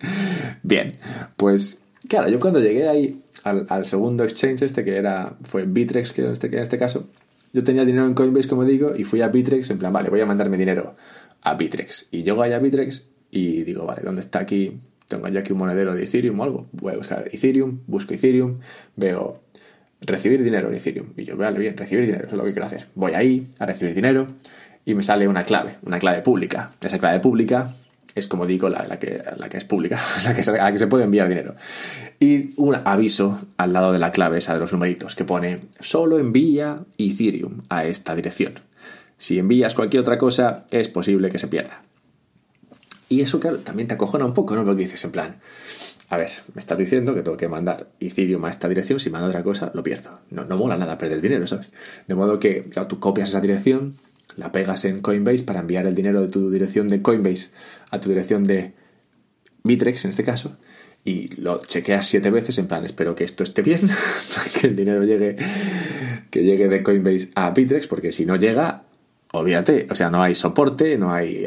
bien. 0.63 0.95
Pues 1.37 1.79
claro, 2.09 2.29
yo 2.29 2.41
cuando 2.41 2.61
llegué 2.61 2.89
ahí 2.89 3.23
al, 3.45 3.85
segundo 3.85 4.25
exchange 4.25 4.63
este 4.63 4.83
que 4.85 4.97
era 4.97 5.37
fue 5.45 5.67
Bitrex 5.67 6.13
que 6.13 6.31
este, 6.33 6.49
que 6.49 6.57
en 6.57 6.63
este 6.63 6.79
caso 6.79 7.09
yo 7.53 7.63
tenía 7.63 7.85
dinero 7.85 8.07
en 8.07 8.15
Coinbase, 8.15 8.49
como 8.49 8.65
digo, 8.65 8.95
y 8.97 9.05
fui 9.05 9.23
a 9.23 9.29
Bitrex 9.29 9.71
en 9.71 9.79
plan, 9.79 9.93
vale, 9.93 10.11
voy 10.11 10.21
a 10.21 10.27
mandarme 10.27 10.59
dinero 10.59 10.95
a 11.43 11.55
Bitrex. 11.55 12.09
Y 12.11 12.23
llego 12.23 12.43
allá 12.43 12.57
a 12.57 12.59
Bitrex 12.59 13.05
y 13.31 13.63
digo, 13.63 13.87
vale, 13.87 14.03
¿dónde 14.03 14.21
está 14.21 14.41
aquí? 14.41 14.79
Tengo 15.09 15.29
ya 15.29 15.41
aquí 15.41 15.53
un 15.53 15.59
monedero 15.59 15.95
de 15.95 16.05
Ethereum 16.05 16.39
o 16.41 16.45
algo. 16.45 16.67
Voy 16.73 16.95
a 16.95 16.97
buscar 16.97 17.29
Ethereum, 17.33 17.81
busco 17.87 18.13
Ethereum, 18.13 18.59
veo 18.97 19.41
recibir 20.01 20.43
dinero 20.43 20.69
en 20.69 20.75
Ethereum. 20.75 21.13
Y 21.17 21.25
yo, 21.25 21.37
vale, 21.37 21.59
bien, 21.59 21.77
recibir 21.77 22.07
dinero, 22.07 22.27
eso 22.27 22.35
es 22.35 22.39
lo 22.39 22.45
que 22.45 22.53
quiero 22.53 22.67
hacer. 22.67 22.89
Voy 22.95 23.13
ahí 23.13 23.47
a 23.59 23.67
recibir 23.67 23.95
dinero 23.95 24.27
y 24.87 24.95
me 24.95 25.03
sale 25.03 25.29
una 25.29 25.45
clave, 25.45 25.77
una 25.83 25.99
clave 25.99 26.23
pública. 26.23 26.71
Esa 26.81 26.99
clave 26.99 27.21
pública 27.21 27.75
es 28.15 28.27
como 28.27 28.47
digo, 28.47 28.71
la, 28.71 28.99
que, 28.99 29.23
la 29.37 29.51
que 29.51 29.59
es 29.59 29.65
pública, 29.65 30.01
la 30.25 30.35
que, 30.35 30.41
a 30.51 30.65
la 30.65 30.73
que 30.73 30.79
se 30.79 30.87
puede 30.87 31.05
enviar 31.05 31.29
dinero. 31.29 31.55
Y 32.19 32.55
un 32.57 32.75
aviso 32.75 33.43
al 33.59 33.75
lado 33.75 33.93
de 33.93 33.99
la 33.99 34.11
clave 34.11 34.39
esa 34.39 34.55
de 34.55 34.61
los 34.61 34.73
numeritos 34.73 35.15
que 35.15 35.25
pone 35.25 35.61
solo 35.81 36.19
envía 36.19 36.81
Ethereum 36.97 37.63
a 37.69 37.85
esta 37.85 38.15
dirección. 38.15 38.55
Si 39.19 39.39
envías 39.39 39.75
cualquier 39.75 40.01
otra 40.01 40.17
cosa, 40.17 40.67
es 40.71 40.89
posible 40.89 41.29
que 41.29 41.39
se 41.39 41.49
pierda. 41.49 41.83
Y 43.09 43.21
eso, 43.21 43.39
claro, 43.39 43.59
también 43.59 43.87
te 43.87 43.95
acojona 43.95 44.25
un 44.25 44.35
poco, 44.35 44.57
¿no? 44.57 44.65
Porque 44.65 44.85
dices 44.85 45.05
en 45.05 45.13
plan, 45.13 45.37
a 46.09 46.17
ver, 46.17 46.31
me 46.55 46.61
estás 46.61 46.79
diciendo 46.79 47.15
que 47.15 47.23
tengo 47.23 47.37
que 47.37 47.49
mandar 47.49 47.89
Ethereum 48.01 48.45
a 48.47 48.51
esta 48.51 48.69
dirección, 48.69 48.99
si 48.99 49.11
mando 49.11 49.29
otra 49.29 49.43
cosa, 49.43 49.71
lo 49.75 49.83
pierdo. 49.83 50.21
No, 50.31 50.45
no 50.45 50.57
mola 50.57 50.77
nada 50.77 50.97
perder 50.97 51.21
dinero, 51.21 51.47
¿sabes? 51.47 51.71
De 52.07 52.15
modo 52.15 52.39
que, 52.39 52.63
claro, 52.63 52.89
tú 52.89 52.99
copias 52.99 53.29
esa 53.29 53.41
dirección, 53.41 53.97
la 54.37 54.53
pegas 54.53 54.85
en 54.85 55.01
Coinbase 55.01 55.45
para 55.45 55.61
enviar 55.61 55.87
el 55.87 55.95
dinero 55.95 56.23
de 56.23 56.29
tu 56.29 56.51
dirección 56.51 56.89
de 56.89 57.03
Coinbase 57.03 57.51
a 57.91 58.01
tu 58.01 58.09
dirección 58.09 58.45
de 58.45 58.73
Bitrex, 59.65 60.05
en 60.05 60.11
este 60.11 60.23
caso, 60.23 60.57
y 61.05 61.29
lo 61.41 61.63
chequeas 61.63 62.07
siete 62.07 62.31
veces 62.31 62.59
en 62.59 62.67
plan, 62.67 62.85
espero 62.85 63.15
que 63.15 63.25
esto 63.25 63.43
esté 63.43 63.63
bien, 63.63 63.81
que 64.61 64.69
el 64.69 64.77
dinero 64.77 65.05
llegue, 65.05 65.37
que 66.31 66.45
llegue 66.45 66.69
de 66.69 66.83
Coinbase 66.83 67.31
a 67.35 67.51
Bitrex, 67.51 67.87
porque 67.87 68.13
si 68.13 68.27
no 68.27 68.37
llega, 68.37 68.83
olvídate, 69.33 69.87
o 69.91 69.95
sea, 69.95 70.11
no 70.11 70.23
hay 70.23 70.35
soporte, 70.35 70.99
no 70.99 71.13
hay 71.13 71.47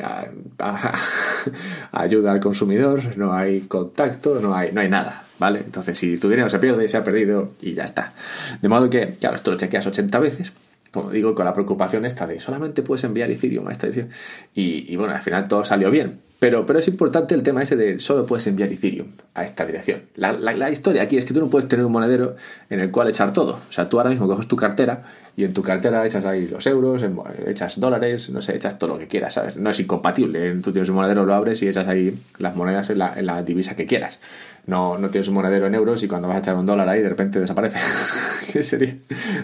ayuda 1.91 2.31
al 2.31 2.39
consumidor, 2.39 3.17
no 3.17 3.34
hay 3.34 3.62
contacto, 3.62 4.39
no 4.39 4.55
hay, 4.55 4.72
no 4.72 4.81
hay 4.81 4.89
nada, 4.89 5.25
¿vale? 5.38 5.60
Entonces, 5.60 5.98
si 5.98 6.17
tu 6.17 6.29
dinero 6.29 6.50
se 6.50 6.60
pierde, 6.60 6.89
se 6.89 6.98
ha 6.98 7.03
perdido 7.03 7.51
y 7.62 7.74
ya 7.74 7.84
está. 7.84 8.13
De 8.62 8.67
modo 8.67 8.89
que, 8.89 9.15
claro, 9.19 9.36
esto 9.36 9.51
lo 9.51 9.58
chequeas 9.58 9.86
80 9.86 10.19
veces 10.19 10.53
como 10.91 11.12
digo, 11.12 11.36
con 11.36 11.46
la 11.46 11.53
preocupación 11.53 12.05
esta 12.05 12.27
de 12.27 12.39
solamente 12.39 12.81
puedes 12.81 13.03
enviar 13.03 13.29
Ethereum 13.31 13.67
a 13.67 13.72
esta 13.72 13.88
edición. 13.88 14.10
Y, 14.53 14.96
bueno, 14.96 15.13
al 15.13 15.22
final 15.22 15.48
todo 15.48 15.65
salió 15.65 15.91
bien. 15.91 16.22
Pero, 16.39 16.65
pero 16.65 16.79
es 16.79 16.88
importante 16.88 17.36
el 17.36 17.43
tema 17.43 17.62
ese 17.62 17.75
de 17.75 18.00
solo 18.00 18.25
puedes 18.25 18.48
enviar 18.48 18.72
Ethereum 18.72 19.08
a 19.34 19.43
esta 19.43 19.65
dirección. 19.65 20.03
La, 20.15 20.31
la, 20.31 20.72
historia 20.72 21.03
aquí 21.03 21.17
es 21.17 21.25
que 21.25 21.34
tú 21.34 21.41
no 21.41 21.50
puedes 21.50 21.67
tener 21.67 21.86
un 21.86 21.91
monedero 21.91 22.38
en 22.69 22.79
el 22.79 22.91
cual 22.91 23.10
echar 23.10 23.34
todo. 23.34 23.60
O 23.67 23.72
sea, 23.72 23.89
tú 23.89 23.98
ahora 23.98 24.10
mismo 24.10 24.25
coges 24.25 24.48
tu 24.48 24.55
cartera 24.55 25.03
y 25.36 25.43
en 25.43 25.53
tu 25.53 25.62
cartera 25.62 26.05
echas 26.05 26.24
ahí 26.24 26.48
los 26.48 26.65
euros, 26.65 27.03
echas 27.46 27.77
dólares, 27.81 28.29
no 28.29 28.41
sé, 28.41 28.55
echas 28.55 28.79
todo 28.79 28.91
lo 28.91 29.00
que 29.00 29.08
quieras, 29.08 29.34
¿sabes? 29.34 29.58
No 29.58 29.69
es 29.69 29.79
incompatible. 29.81 30.50
Tú 30.62 30.72
tienes 30.72 30.88
un 30.88 30.96
monedero, 30.96 31.25
lo 31.25 31.34
abres 31.34 31.62
y 31.62 31.67
echas 31.67 31.88
ahí 31.89 32.17
las 32.38 32.55
monedas 32.55 32.89
en 32.89 33.00
la, 33.00 33.19
en 33.19 33.25
la 33.25 33.43
divisa 33.43 33.75
que 33.75 33.86
quieras. 33.86 34.22
No, 34.65 34.98
no 34.98 35.10
tienes 35.10 35.27
un 35.27 35.34
monedero 35.34 35.67
en 35.67 35.75
euros 35.75 36.01
y 36.03 36.08
cuando 36.08 36.29
vas 36.29 36.38
a 36.38 36.39
echar 36.39 36.55
un 36.55 36.65
dólar 36.65 36.88
ahí 36.88 37.01
de 37.01 37.10
repente 37.10 37.41
desaparece. 37.41 37.79
sería, 38.63 38.96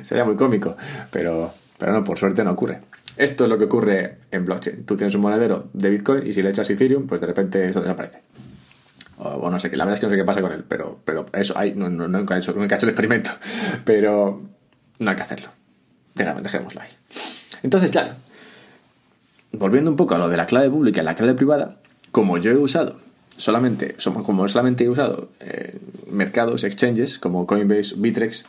sería 0.01 0.23
muy 0.23 0.37
cómico. 0.37 0.77
Pero, 1.11 1.53
pero 1.77 1.91
no, 1.91 2.05
por 2.05 2.17
suerte 2.17 2.41
no 2.45 2.51
ocurre. 2.51 2.79
Esto 3.17 3.45
es 3.45 3.49
lo 3.49 3.57
que 3.57 3.65
ocurre 3.65 4.17
en 4.31 4.45
blockchain. 4.45 4.85
Tú 4.85 4.97
tienes 4.97 5.15
un 5.15 5.21
monedero 5.21 5.69
de 5.73 5.89
Bitcoin 5.89 6.27
y 6.27 6.33
si 6.33 6.41
le 6.41 6.49
echas 6.49 6.69
Ethereum, 6.69 7.07
pues 7.07 7.21
de 7.21 7.27
repente 7.27 7.69
eso 7.69 7.81
desaparece. 7.81 8.21
O, 9.17 9.49
no 9.49 9.59
sé, 9.59 9.69
la 9.75 9.85
verdad 9.85 9.93
es 9.93 9.99
que 10.01 10.05
no 10.07 10.09
sé 10.09 10.17
qué 10.17 10.25
pasa 10.25 10.41
con 10.41 10.51
él, 10.51 10.65
pero, 10.67 10.99
pero 11.05 11.25
eso, 11.33 11.57
hay, 11.57 11.73
no, 11.73 11.87
no, 11.89 12.07
nunca, 12.07 12.35
he 12.35 12.39
hecho, 12.39 12.51
el 12.51 12.65
experimento, 12.65 13.31
pero 13.85 14.41
no 14.99 15.09
hay 15.09 15.15
que 15.15 15.21
hacerlo. 15.21 15.47
dejémoslo 16.15 16.81
ahí. 16.81 16.89
Entonces, 17.63 17.91
claro, 17.91 18.15
volviendo 19.53 19.89
un 19.89 19.95
poco 19.95 20.15
a 20.15 20.17
lo 20.17 20.29
de 20.29 20.35
la 20.35 20.45
clave 20.45 20.69
pública 20.69 21.01
y 21.01 21.05
la 21.05 21.15
clave 21.15 21.33
privada, 21.33 21.77
como 22.11 22.37
yo 22.37 22.51
he 22.51 22.57
usado 22.57 22.99
solamente, 23.37 23.95
como 24.25 24.47
solamente 24.47 24.83
he 24.83 24.89
usado 24.89 25.29
eh, 25.39 25.79
mercados, 26.09 26.63
exchanges 26.63 27.17
como 27.17 27.47
Coinbase, 27.47 27.95
Bitrex, 27.97 28.45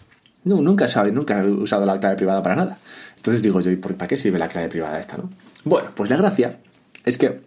no, 0.46 0.62
nunca, 0.62 0.86
nunca 1.10 1.40
he 1.40 1.50
usado 1.50 1.84
la 1.84 1.98
clave 1.98 2.14
privada 2.14 2.40
para 2.40 2.54
nada. 2.54 2.78
Entonces 3.16 3.42
digo 3.42 3.60
yo, 3.60 3.72
¿y 3.72 3.76
para 3.76 4.06
qué 4.06 4.16
sirve 4.16 4.38
la 4.38 4.46
clave 4.46 4.68
privada 4.68 4.98
esta, 5.00 5.16
no? 5.16 5.28
Bueno, 5.64 5.88
pues 5.92 6.08
la 6.08 6.16
gracia 6.16 6.58
es 7.04 7.18
que 7.18 7.40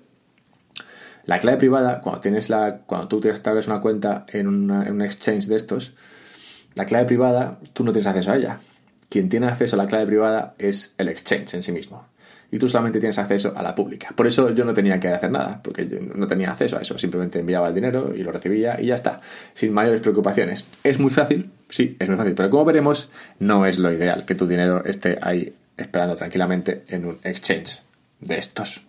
la 1.24 1.40
clave 1.40 1.58
privada, 1.58 2.02
cuando 2.02 2.20
tienes 2.20 2.50
la, 2.50 2.80
cuando 2.86 3.08
tú 3.08 3.22
te 3.22 3.30
estableces 3.30 3.70
una 3.70 3.80
cuenta 3.80 4.26
en, 4.28 4.48
en 4.48 4.92
un 4.92 5.02
exchange 5.02 5.48
de 5.48 5.56
estos, 5.56 5.94
la 6.76 6.86
clave 6.86 7.06
privada, 7.06 7.58
tú 7.72 7.86
no 7.86 7.94
tienes 7.94 8.08
acceso 8.08 8.32
a 8.32 8.36
ella. 8.36 8.60
Quien 9.08 9.30
tiene 9.30 9.48
acceso 9.48 9.78
a 9.78 9.78
la 9.78 9.88
clave 9.88 10.06
privada 10.06 10.56
es 10.58 10.94
el 10.98 11.08
exchange 11.08 11.54
en 11.54 11.64
sí 11.64 11.72
mismo. 11.72 12.06
Y 12.52 12.60
tú 12.60 12.68
solamente 12.68 13.00
tienes 13.00 13.18
acceso 13.18 13.54
a 13.56 13.64
la 13.64 13.76
pública. 13.76 14.10
Por 14.14 14.28
eso 14.28 14.50
yo 14.50 14.66
no 14.66 14.74
tenía 14.74 15.00
que 15.00 15.08
hacer 15.08 15.32
nada, 15.32 15.62
porque 15.64 15.88
yo 15.88 16.00
no 16.02 16.28
tenía 16.28 16.52
acceso 16.52 16.78
a 16.78 16.82
eso. 16.82 16.98
Simplemente 16.98 17.40
enviaba 17.40 17.70
el 17.70 17.76
dinero 17.76 18.12
y 18.14 18.24
lo 18.24 18.34
recibía 18.34 18.82
y 18.82 18.88
ya 18.88 18.96
está, 18.96 19.22
sin 19.54 19.72
mayores 19.72 20.02
preocupaciones. 20.02 20.66
Es 20.84 21.00
muy 21.00 21.12
fácil, 21.12 21.50
sí, 21.70 21.96
es 22.00 22.08
muy 22.08 22.18
fácil, 22.18 22.34
pero 22.36 22.50
como 22.50 22.66
veremos, 22.66 23.10
no 23.40 23.66
es 23.66 23.80
lo 23.80 23.92
ideal 23.92 24.26
que 24.26 24.36
tu 24.36 24.48
dinero 24.48 24.84
esté 24.84 25.18
ahí 25.22 25.54
esperando 25.78 26.16
tranquilamente 26.16 26.84
en 26.90 27.06
un 27.06 27.20
exchange 27.24 27.82
de 28.20 28.38
estos. 28.38 28.82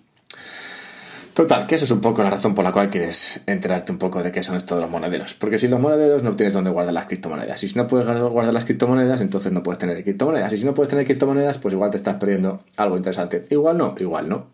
Total, 1.35 1.67
que 1.67 1.77
eso 1.77 1.85
es 1.85 1.91
un 1.93 2.01
poco 2.01 2.25
la 2.25 2.31
razón 2.31 2.55
por 2.55 2.65
la 2.65 2.73
cual 2.73 2.91
quieres 2.91 3.41
enterarte 3.47 3.93
un 3.93 3.99
poco 3.99 4.23
de 4.23 4.33
qué 4.33 4.43
son 4.43 4.57
estos 4.57 4.81
los 4.81 4.91
monederos. 4.91 5.33
Porque 5.35 5.59
sin 5.59 5.71
los 5.71 5.81
monederos 5.81 6.23
no 6.25 6.35
tienes 6.35 6.53
dónde 6.53 6.71
guardar 6.71 6.93
las 6.93 7.07
criptomonedas. 7.07 7.63
Y 7.63 7.69
si 7.69 7.77
no 7.77 7.87
puedes 7.87 8.07
guardar 8.07 8.53
las 8.53 8.65
criptomonedas, 8.65 9.21
entonces 9.21 9.53
no 9.53 9.63
puedes 9.63 9.79
tener 9.79 10.03
criptomonedas. 10.03 10.53
Y 10.53 10.57
si 10.57 10.65
no 10.65 10.75
puedes 10.75 10.91
tener 10.91 11.05
criptomonedas, 11.05 11.59
pues 11.59 11.73
igual 11.73 11.91
te 11.91 11.99
estás 11.99 12.17
perdiendo 12.17 12.65
algo 12.77 12.97
interesante. 12.97 13.47
Igual 13.49 13.79
no, 13.79 13.95
igual 13.99 14.29
no. 14.29 14.49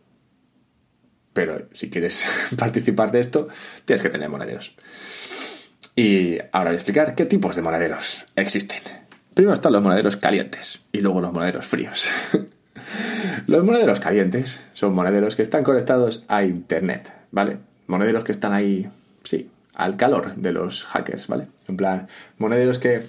Pero 1.33 1.67
si 1.73 1.89
quieres 1.89 2.27
participar 2.59 3.11
de 3.11 3.21
esto, 3.21 3.49
tienes 3.87 4.03
que 4.03 4.11
tener 4.11 4.29
monederos. 4.29 4.75
Y 5.99 6.39
ahora 6.53 6.71
voy 6.71 6.75
a 6.75 6.75
explicar 6.75 7.15
qué 7.15 7.25
tipos 7.25 7.57
de 7.57 7.63
monederos 7.63 8.27
existen. 8.37 8.81
Primero 9.33 9.55
están 9.55 9.73
los 9.73 9.83
monederos 9.83 10.19
calientes 10.19 10.81
y 10.93 11.01
luego 11.01 11.23
los 11.23 11.33
monederos 11.33 11.65
fríos. 11.65 12.11
los 13.47 13.65
monederos 13.65 13.99
calientes 13.99 14.63
son 14.75 14.95
monederos 14.95 15.37
que 15.37 15.43
están 15.43 15.65
conectados 15.65 16.25
a 16.29 16.45
Internet, 16.45 17.11
¿vale? 17.31 17.57
Monederos 17.87 18.25
que 18.25 18.33
están 18.33 18.53
ahí, 18.53 18.87
sí, 19.23 19.51
al 19.75 19.97
calor 19.97 20.35
de 20.37 20.53
los 20.53 20.85
hackers, 20.85 21.29
¿vale? 21.29 21.49
En 21.67 21.79
plan, 21.79 22.09
monederos 22.37 22.79
que, 22.79 23.07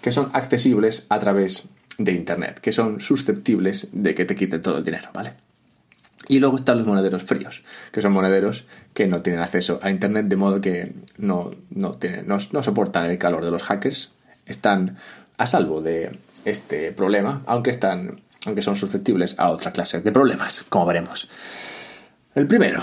que 0.00 0.10
son 0.10 0.30
accesibles 0.32 1.04
a 1.10 1.18
través 1.18 1.68
de 1.98 2.12
Internet, 2.12 2.58
que 2.60 2.72
son 2.72 3.00
susceptibles 3.00 3.88
de 3.92 4.14
que 4.14 4.24
te 4.24 4.34
quiten 4.34 4.62
todo 4.62 4.78
el 4.78 4.84
dinero, 4.84 5.10
¿vale? 5.12 5.34
Y 6.28 6.38
luego 6.38 6.56
están 6.56 6.78
los 6.78 6.86
monederos 6.86 7.24
fríos, 7.24 7.62
que 7.92 8.00
son 8.00 8.12
monederos 8.12 8.64
que 8.94 9.06
no 9.06 9.22
tienen 9.22 9.40
acceso 9.40 9.78
a 9.82 9.90
Internet, 9.90 10.26
de 10.26 10.36
modo 10.36 10.60
que 10.60 10.92
no, 11.18 11.50
no, 11.70 11.98
no, 12.24 12.38
no 12.52 12.62
soportan 12.62 13.06
el 13.06 13.18
calor 13.18 13.44
de 13.44 13.50
los 13.50 13.62
hackers, 13.62 14.10
están 14.46 14.98
a 15.38 15.46
salvo 15.46 15.82
de 15.82 16.18
este 16.44 16.92
problema, 16.92 17.42
aunque 17.46 17.70
están 17.70 18.20
aunque 18.46 18.62
son 18.62 18.76
susceptibles 18.76 19.34
a 19.38 19.50
otra 19.50 19.72
clase 19.72 20.00
de 20.00 20.12
problemas, 20.12 20.64
como 20.68 20.86
veremos. 20.86 21.28
El 22.34 22.46
primero 22.46 22.82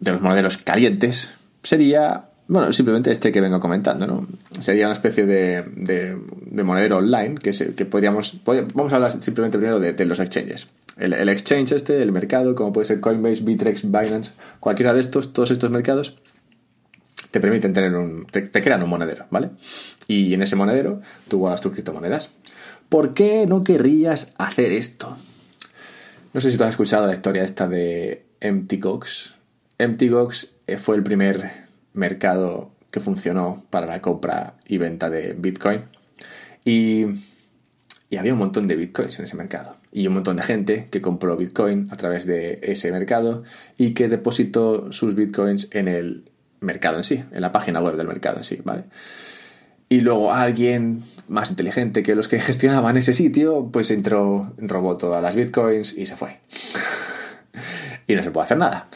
de 0.00 0.12
los 0.12 0.20
modelos 0.20 0.58
calientes 0.58 1.32
sería, 1.62 2.26
bueno, 2.46 2.72
simplemente 2.72 3.10
este 3.10 3.32
que 3.32 3.40
vengo 3.40 3.60
comentando, 3.60 4.06
¿no? 4.06 4.26
Sería 4.60 4.86
una 4.86 4.92
especie 4.92 5.26
de, 5.26 5.64
de, 5.74 6.64
monedero 6.64 6.98
online 6.98 7.36
que, 7.36 7.52
que 7.52 7.84
podríamos, 7.86 8.40
vamos 8.44 8.92
a 8.92 8.96
hablar 8.96 9.10
simplemente 9.22 9.58
primero 9.58 9.80
de, 9.80 10.04
los 10.04 10.18
exchanges. 10.20 10.68
El, 10.96 11.28
exchange 11.28 11.72
este, 11.72 12.00
el 12.02 12.12
mercado, 12.12 12.54
como 12.54 12.72
puede 12.72 12.86
ser 12.86 13.00
Coinbase, 13.00 13.42
Bitrex, 13.42 13.84
Binance, 13.84 14.32
cualquiera 14.60 14.92
de 14.92 15.00
estos, 15.00 15.32
todos 15.32 15.50
estos 15.50 15.70
mercados, 15.70 16.14
te 17.30 17.40
permiten 17.40 17.72
tener 17.72 17.94
un, 17.94 18.26
te, 18.26 18.42
te 18.42 18.62
crean 18.62 18.82
un 18.82 18.90
monedero, 18.90 19.26
¿vale? 19.30 19.50
Y 20.06 20.34
en 20.34 20.42
ese 20.42 20.54
monedero 20.54 21.00
tú 21.28 21.38
guardas 21.38 21.60
tus 21.60 21.72
criptomonedas. 21.72 22.30
¿por 22.94 23.12
qué 23.12 23.44
no 23.48 23.64
querrías 23.64 24.32
hacer 24.38 24.70
esto? 24.70 25.16
No 26.32 26.40
sé 26.40 26.52
si 26.52 26.56
tú 26.56 26.62
has 26.62 26.70
escuchado 26.70 27.08
la 27.08 27.12
historia 27.12 27.42
esta 27.42 27.68
de 27.68 28.24
MTGOX. 28.40 29.34
MTGOX 29.80 30.54
eh, 30.68 30.76
fue 30.76 30.94
el 30.94 31.02
primer 31.02 31.63
mercado 31.94 32.72
que 32.90 33.00
funcionó 33.00 33.64
para 33.70 33.86
la 33.86 34.00
compra 34.00 34.54
y 34.66 34.78
venta 34.78 35.10
de 35.10 35.32
Bitcoin. 35.32 35.84
Y, 36.64 37.06
había 38.16 38.32
un 38.32 38.38
montón 38.38 38.68
de 38.68 38.76
Bitcoins 38.76 39.18
en 39.18 39.24
ese 39.24 39.36
mercado. 39.36 39.76
Y 39.90 40.06
un 40.06 40.14
montón 40.14 40.36
de 40.36 40.44
gente 40.44 40.86
que 40.88 41.00
compró 41.00 41.36
Bitcoin 41.36 41.88
a 41.90 41.96
través 41.96 42.26
de 42.26 42.60
ese 42.62 42.92
mercado 42.92 43.42
y 43.76 43.92
que 43.92 44.08
depositó 44.08 44.92
sus 44.92 45.16
Bitcoins 45.16 45.66
en 45.72 45.88
el 45.88 46.30
mercado 46.60 46.98
en 46.98 47.04
sí, 47.04 47.24
en 47.32 47.40
la 47.40 47.50
página 47.50 47.80
web 47.80 47.96
del 47.96 48.06
mercado 48.06 48.38
en 48.38 48.44
sí, 48.44 48.60
¿vale? 48.62 48.84
Y 49.88 50.00
luego 50.00 50.32
alguien 50.32 51.02
más 51.26 51.50
inteligente 51.50 52.04
que 52.04 52.14
los 52.14 52.28
que 52.28 52.38
gestionaban 52.40 52.96
ese 52.96 53.12
sitio, 53.12 53.68
pues 53.72 53.90
entró, 53.90 54.54
robó 54.58 54.96
todas 54.96 55.20
las 55.20 55.34
bitcoins 55.34 55.98
y 55.98 56.06
se 56.06 56.14
fue. 56.14 56.38
y 58.06 58.14
no 58.14 58.22
se 58.22 58.30
puede 58.30 58.44
hacer 58.44 58.58
nada. 58.58 58.88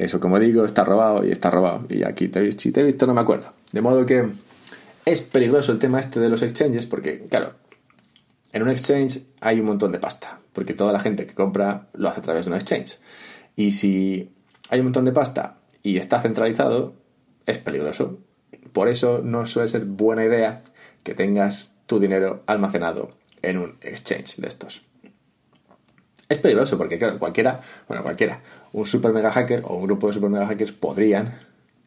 Eso, 0.00 0.18
como 0.18 0.40
digo, 0.40 0.64
está 0.64 0.82
robado 0.82 1.26
y 1.26 1.30
está 1.30 1.50
robado. 1.50 1.84
Y 1.90 2.04
aquí 2.04 2.28
te 2.28 2.40
he 2.40 2.82
visto, 2.82 3.06
no 3.06 3.12
me 3.12 3.20
acuerdo. 3.20 3.52
De 3.70 3.82
modo 3.82 4.06
que 4.06 4.30
es 5.04 5.20
peligroso 5.20 5.72
el 5.72 5.78
tema 5.78 6.00
este 6.00 6.20
de 6.20 6.30
los 6.30 6.40
exchanges 6.40 6.86
porque, 6.86 7.26
claro, 7.26 7.52
en 8.54 8.62
un 8.62 8.70
exchange 8.70 9.20
hay 9.42 9.60
un 9.60 9.66
montón 9.66 9.92
de 9.92 9.98
pasta. 9.98 10.40
Porque 10.54 10.72
toda 10.72 10.94
la 10.94 11.00
gente 11.00 11.26
que 11.26 11.34
compra 11.34 11.88
lo 11.92 12.08
hace 12.08 12.20
a 12.20 12.22
través 12.22 12.46
de 12.46 12.50
un 12.50 12.56
exchange. 12.56 12.98
Y 13.56 13.72
si 13.72 14.32
hay 14.70 14.80
un 14.80 14.86
montón 14.86 15.04
de 15.04 15.12
pasta 15.12 15.58
y 15.82 15.98
está 15.98 16.18
centralizado, 16.22 16.94
es 17.44 17.58
peligroso. 17.58 18.20
Por 18.72 18.88
eso 18.88 19.20
no 19.22 19.44
suele 19.44 19.68
ser 19.68 19.84
buena 19.84 20.24
idea 20.24 20.62
que 21.02 21.12
tengas 21.12 21.74
tu 21.84 22.00
dinero 22.00 22.42
almacenado 22.46 23.10
en 23.42 23.58
un 23.58 23.76
exchange 23.82 24.38
de 24.38 24.48
estos. 24.48 24.80
Es 26.30 26.38
peligroso 26.38 26.78
porque, 26.78 26.96
claro, 26.96 27.18
cualquiera, 27.18 27.60
bueno, 27.88 28.04
cualquiera, 28.04 28.40
un 28.72 28.86
super 28.86 29.12
mega 29.12 29.32
hacker 29.32 29.62
o 29.64 29.74
un 29.74 29.82
grupo 29.82 30.06
de 30.06 30.12
super 30.12 30.30
mega 30.30 30.46
hackers 30.46 30.70
podrían, 30.70 31.40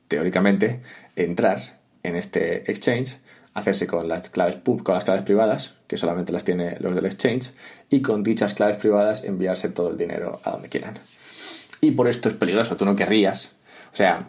teóricamente, 0.10 0.82
entrar 1.16 1.60
en 2.04 2.18
este 2.18 2.70
exchange, 2.70 3.20
hacerse 3.54 3.88
con 3.88 4.10
las 4.10 4.30
claves 4.30 4.58
con 4.66 4.96
las 4.96 5.06
claves 5.06 5.24
privadas, 5.24 5.76
que 5.88 5.96
solamente 5.96 6.34
las 6.34 6.44
tiene 6.44 6.76
los 6.82 6.94
del 6.94 7.06
exchange, 7.06 7.54
y 7.90 8.02
con 8.02 8.22
dichas 8.22 8.54
claves 8.54 8.76
privadas 8.76 9.24
enviarse 9.24 9.70
todo 9.70 9.92
el 9.92 9.98
dinero 9.98 10.42
a 10.44 10.52
donde 10.52 10.68
quieran. 10.68 11.00
Y 11.80 11.92
por 11.92 12.10
esto 12.10 12.28
es 12.28 12.36
peligroso, 12.36 12.76
tú 12.76 12.84
no 12.84 12.98
querrías. 12.98 13.54
O 13.94 13.96
sea, 13.96 14.28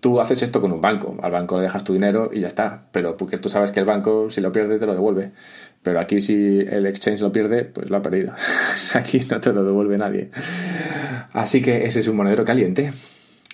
Tú 0.00 0.20
haces 0.20 0.42
esto 0.42 0.60
con 0.60 0.72
un 0.72 0.80
banco, 0.80 1.16
al 1.22 1.32
banco 1.32 1.56
le 1.56 1.62
dejas 1.62 1.82
tu 1.82 1.92
dinero 1.92 2.30
y 2.32 2.40
ya 2.40 2.48
está, 2.48 2.82
pero 2.92 3.16
porque 3.16 3.38
tú 3.38 3.48
sabes 3.48 3.70
que 3.70 3.80
el 3.80 3.86
banco 3.86 4.30
si 4.30 4.40
lo 4.40 4.52
pierde 4.52 4.78
te 4.78 4.86
lo 4.86 4.92
devuelve. 4.92 5.32
Pero 5.86 6.00
aquí 6.00 6.20
si 6.20 6.58
el 6.68 6.84
exchange 6.84 7.20
lo 7.20 7.30
pierde, 7.30 7.64
pues 7.64 7.88
lo 7.88 7.98
ha 7.98 8.02
perdido. 8.02 8.32
aquí 8.94 9.20
no 9.30 9.40
te 9.40 9.52
lo 9.52 9.62
devuelve 9.62 9.96
nadie. 9.96 10.30
Así 11.32 11.62
que 11.62 11.84
ese 11.84 12.00
es 12.00 12.08
un 12.08 12.16
monedero 12.16 12.44
caliente, 12.44 12.92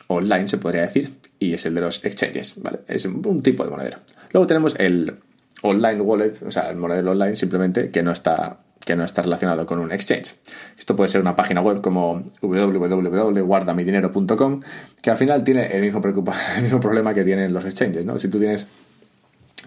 online 0.07 0.49
se 0.49 0.57
podría 0.57 0.81
decir, 0.81 1.13
y 1.39 1.53
es 1.53 1.67
el 1.67 1.75
de 1.75 1.83
los 1.83 2.03
exchanges, 2.03 2.55
¿vale? 2.63 2.79
Es 2.89 3.05
un 3.05 3.43
tipo 3.43 3.65
de 3.65 3.71
monedero. 3.71 3.99
Luego 4.33 4.47
tenemos 4.47 4.75
el 4.79 5.15
online 5.61 6.01
wallet, 6.01 6.43
o 6.47 6.51
sea, 6.51 6.71
el 6.71 6.77
monedero 6.77 7.11
online 7.11 7.37
simplemente 7.37 7.91
que 7.91 8.03
no 8.03 8.13
está 8.13 8.61
que 8.83 8.97
no 8.97 9.05
está 9.05 9.21
relacionado 9.21 9.67
con 9.67 9.79
un 9.79 9.93
exchange. 9.93 10.37
Esto 10.79 10.97
puede 10.97 11.09
ser 11.09 11.21
una 11.21 11.37
página 11.37 11.61
web 11.61 11.83
como 11.83 12.33
www.guardamidinero.com, 12.41 14.61
que 15.03 15.11
al 15.11 15.19
final 15.19 15.45
tiene 15.45 15.67
el 15.67 15.83
mismo, 15.83 16.01
el 16.57 16.63
mismo 16.63 16.81
problema 16.81 17.13
que 17.13 17.25
tienen 17.25 17.53
los 17.53 17.67
exchanges, 17.67 18.07
¿no? 18.07 18.19
Si 18.19 18.29
tú 18.29 18.39
tienes 18.39 18.67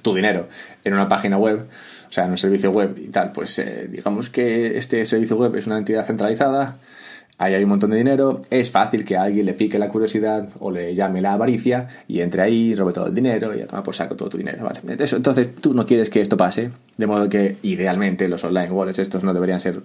tu 0.02 0.14
dinero 0.14 0.50
en 0.84 0.94
una 0.94 1.08
página 1.08 1.38
web, 1.38 1.66
o 2.08 2.12
sea, 2.12 2.26
en 2.26 2.32
un 2.32 2.38
servicio 2.38 2.72
web 2.72 2.98
y 2.98 3.08
tal, 3.08 3.32
pues 3.32 3.60
eh, 3.60 3.88
digamos 3.90 4.30
que 4.30 4.78
este 4.78 5.06
servicio 5.06 5.38
web 5.38 5.56
es 5.56 5.68
una 5.68 5.78
entidad 5.78 6.06
centralizada, 6.06 6.78
Ahí 7.38 7.54
hay 7.54 7.64
un 7.64 7.70
montón 7.70 7.92
de 7.92 7.98
dinero, 7.98 8.40
es 8.50 8.72
fácil 8.72 9.04
que 9.04 9.18
a 9.18 9.24
alguien 9.24 9.46
le 9.46 9.54
pique 9.54 9.78
la 9.78 9.90
curiosidad 9.90 10.48
o 10.60 10.72
le 10.72 10.96
llame 10.96 11.20
la 11.22 11.34
avaricia 11.34 11.90
y 12.08 12.22
entre 12.22 12.42
ahí, 12.42 12.74
robe 12.76 12.94
todo 12.94 13.08
el 13.08 13.14
dinero 13.14 13.54
y 13.54 13.60
ya 13.60 13.68
toma 13.68 13.84
por 13.84 13.94
saco 13.94 14.16
todo 14.16 14.30
tu 14.30 14.38
dinero, 14.38 14.64
¿vale? 14.64 14.80
Entonces 14.88 15.56
tú 15.56 15.74
no 15.74 15.86
quieres 15.86 16.10
que 16.10 16.22
esto 16.22 16.38
pase, 16.38 16.72
de 16.96 17.08
modo 17.08 17.28
que 17.28 17.58
idealmente 17.64 18.30
los 18.30 18.42
online 18.46 18.72
wallets 18.72 19.00
estos 19.00 19.26
no 19.26 19.34
deberían 19.34 19.60
ser 19.60 19.82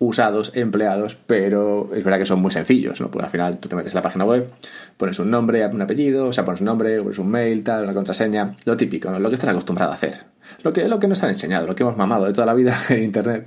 usados, 0.00 0.52
empleados, 0.54 1.16
pero 1.26 1.90
es 1.94 2.02
verdad 2.02 2.18
que 2.18 2.24
son 2.24 2.40
muy 2.40 2.50
sencillos, 2.50 3.00
¿no? 3.02 3.10
Pues 3.10 3.22
al 3.22 3.30
final 3.30 3.58
tú 3.58 3.68
te 3.68 3.76
metes 3.76 3.92
en 3.92 3.96
la 3.96 4.02
página 4.02 4.24
web, 4.24 4.48
pones 4.96 5.18
un 5.18 5.30
nombre, 5.30 5.64
un 5.66 5.82
apellido, 5.82 6.26
o 6.26 6.32
sea, 6.32 6.44
pones 6.44 6.62
un 6.62 6.66
nombre, 6.66 7.02
pones 7.02 7.18
un 7.18 7.30
mail, 7.30 7.62
tal, 7.62 7.84
una 7.84 7.92
contraseña, 7.92 8.54
lo 8.64 8.78
típico, 8.78 9.10
¿no? 9.10 9.20
Lo 9.20 9.28
que 9.28 9.34
estás 9.34 9.50
acostumbrado 9.50 9.92
a 9.92 9.94
hacer. 9.94 10.14
Lo 10.62 10.72
que, 10.72 10.88
lo 10.88 10.98
que 10.98 11.06
nos 11.06 11.22
han 11.22 11.30
enseñado, 11.30 11.66
lo 11.66 11.74
que 11.74 11.82
hemos 11.82 11.98
mamado 11.98 12.24
de 12.24 12.32
toda 12.32 12.46
la 12.46 12.54
vida 12.54 12.74
en 12.88 13.02
internet, 13.02 13.46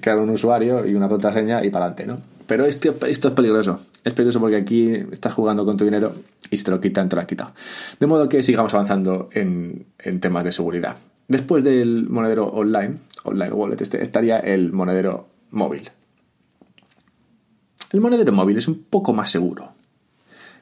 crear 0.00 0.18
un 0.18 0.30
usuario 0.30 0.84
y 0.84 0.94
una 0.96 1.08
contraseña 1.08 1.64
y 1.64 1.70
para 1.70 1.86
adelante, 1.86 2.06
¿no? 2.06 2.36
Pero 2.48 2.64
esto, 2.64 2.94
esto 3.06 3.28
es 3.28 3.34
peligroso. 3.34 3.80
Es 4.04 4.12
peligroso 4.12 4.40
porque 4.40 4.56
aquí 4.56 4.92
estás 5.12 5.34
jugando 5.34 5.64
con 5.64 5.76
tu 5.76 5.84
dinero 5.84 6.14
y 6.50 6.56
si 6.56 6.64
te 6.64 6.72
lo 6.72 6.80
quitan, 6.80 7.08
te 7.08 7.14
lo 7.14 7.20
has 7.20 7.28
quitado. 7.28 7.52
De 8.00 8.06
modo 8.06 8.28
que 8.28 8.42
sigamos 8.42 8.74
avanzando 8.74 9.28
en, 9.32 9.86
temas 10.20 10.42
de 10.42 10.50
seguridad. 10.50 10.96
Después 11.28 11.62
del 11.62 12.08
monedero 12.08 12.46
online, 12.46 12.98
online 13.24 13.52
wallet, 13.52 13.80
este, 13.80 14.02
estaría 14.02 14.38
el 14.38 14.72
monedero 14.72 15.28
móvil. 15.50 15.90
El 17.92 18.00
monedero 18.00 18.32
móvil 18.32 18.58
es 18.58 18.68
un 18.68 18.84
poco 18.84 19.12
más 19.12 19.30
seguro 19.30 19.72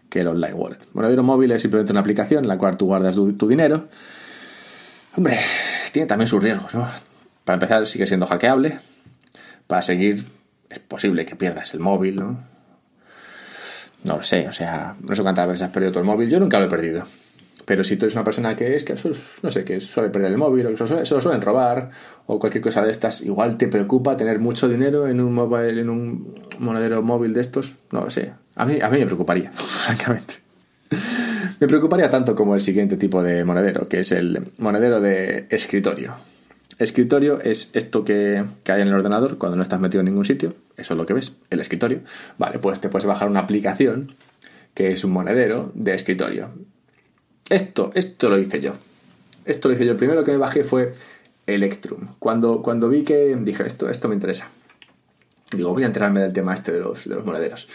que 0.09 0.21
el 0.21 0.29
online 0.29 0.55
wallet. 0.55 0.79
monedero 0.93 1.23
móvil 1.23 1.53
es 1.53 1.63
simplemente 1.63 1.93
una 1.93 2.01
aplicación 2.01 2.45
en 2.45 2.49
la 2.49 2.59
cual 2.59 2.77
tú 2.77 2.87
guardas 2.87 3.15
tu, 3.15 3.49
dinero. 3.49 3.89
Hombre, 5.17 5.39
tiene 5.93 6.07
también 6.07 6.29
sus 6.29 6.43
riesgos, 6.43 6.75
¿no? 6.75 6.87
Para 7.45 7.55
empezar, 7.55 7.87
sigue 7.87 8.07
siendo 8.07 8.27
hackeable. 8.27 8.79
Para 9.67 9.83
seguir, 9.83 10.25
es 10.69 10.79
posible 10.79 11.25
que 11.25 11.37
pierdas 11.37 11.75
el 11.75 11.81
móvil, 11.81 12.17
¿no? 12.17 12.39
No 14.05 14.17
lo 14.17 14.23
sé, 14.23 14.47
o 14.47 14.53
sea, 14.53 14.95
no 15.01 15.15
sé 15.15 15.23
cuántas 15.23 15.49
veces 15.49 15.63
has 15.63 15.71
perdido 15.71 15.93
tu 15.93 16.05
móvil, 16.05 16.29
yo 16.29 16.39
nunca 16.39 16.59
lo 16.59 16.67
he 16.67 16.69
perdido. 16.69 17.05
Pero 17.65 17.83
si 17.83 17.97
tú 17.97 18.05
eres 18.05 18.15
una 18.15 18.25
persona 18.25 18.55
que 18.55 18.75
es 18.75 18.85
que, 18.85 18.95
no 19.43 19.51
sé, 19.51 19.65
que 19.65 19.81
suele 19.81 20.11
perder 20.11 20.33
el 20.33 20.39
móvil 20.39 20.67
o 20.67 20.75
que 20.75 20.87
se 20.87 21.15
lo 21.15 21.21
suelen 21.21 21.41
robar 21.41 21.91
o 22.27 22.39
cualquier 22.39 22.63
cosa 22.63 22.83
de 22.83 22.91
estas, 22.91 23.23
igual 23.23 23.57
te 23.57 23.69
preocupa 23.69 24.17
tener 24.17 24.39
mucho 24.39 24.69
dinero 24.69 25.09
en 25.09 25.21
un 25.21 25.35
en 25.65 25.91
un 25.91 26.35
monedero 26.59 27.03
móvil 27.03 27.33
de 27.33 27.41
estos, 27.41 27.75
no 27.91 28.03
lo 28.03 28.11
sé. 28.11 28.33
A 28.57 28.67
mí, 28.67 28.79
a 28.81 28.91
mí 28.91 28.99
me 28.99 29.07
preocuparía, 29.07 29.51
francamente. 29.55 30.35
Me 31.61 31.67
preocuparía 31.67 32.11
tanto 32.11 32.35
como 32.35 32.55
el 32.55 32.61
siguiente 32.61 32.97
tipo 32.97 33.23
de 33.23 33.45
monedero, 33.45 33.89
que 33.89 34.01
es 34.01 34.13
el 34.13 34.53
monedero 34.59 35.01
de 35.01 35.47
escritorio. 35.51 36.15
Escritorio 36.79 37.41
es 37.41 37.71
esto 37.73 38.05
que, 38.05 38.45
hay 38.67 38.83
en 38.83 38.89
el 38.89 38.95
ordenador 38.95 39.39
cuando 39.39 39.57
no 39.57 39.63
estás 39.63 39.81
metido 39.81 40.01
en 40.01 40.07
ningún 40.07 40.25
sitio. 40.25 40.55
Eso 40.77 40.95
es 40.95 40.99
lo 40.99 41.07
que 41.07 41.15
ves, 41.15 41.37
el 41.51 41.61
escritorio. 41.61 42.01
Vale, 42.37 42.59
pues 42.59 42.81
te 42.81 42.89
puedes 42.89 43.07
bajar 43.07 43.29
una 43.29 43.41
aplicación 43.41 44.15
que 44.75 44.89
es 44.89 45.05
un 45.05 45.13
monedero 45.13 45.71
de 45.75 45.95
escritorio. 45.95 46.51
Esto, 47.51 47.91
esto 47.95 48.31
lo 48.31 48.39
hice 48.39 48.61
yo. 48.61 48.73
Esto 49.45 49.69
lo 49.69 49.75
hice 49.75 49.85
yo. 49.85 49.93
El 49.93 49.99
primero 49.99 50.25
que 50.25 50.33
me 50.33 50.39
bajé 50.39 50.65
fue 50.65 50.93
Electrum. 51.47 52.09
Cuando, 52.19 52.63
cuando 52.63 52.89
vi 52.89 53.03
que 53.03 53.37
dije, 53.37 53.67
esto, 53.67 53.89
esto 53.89 54.09
me 54.09 54.15
interesa. 54.15 54.49
Digo, 55.53 55.73
voy 55.73 55.83
a 55.83 55.87
enterarme 55.87 56.21
del 56.21 56.33
tema 56.33 56.55
este 56.55 56.73
de 56.73 56.81
los, 56.81 57.09
de 57.09 57.15
los 57.15 57.25
monederos. 57.25 57.69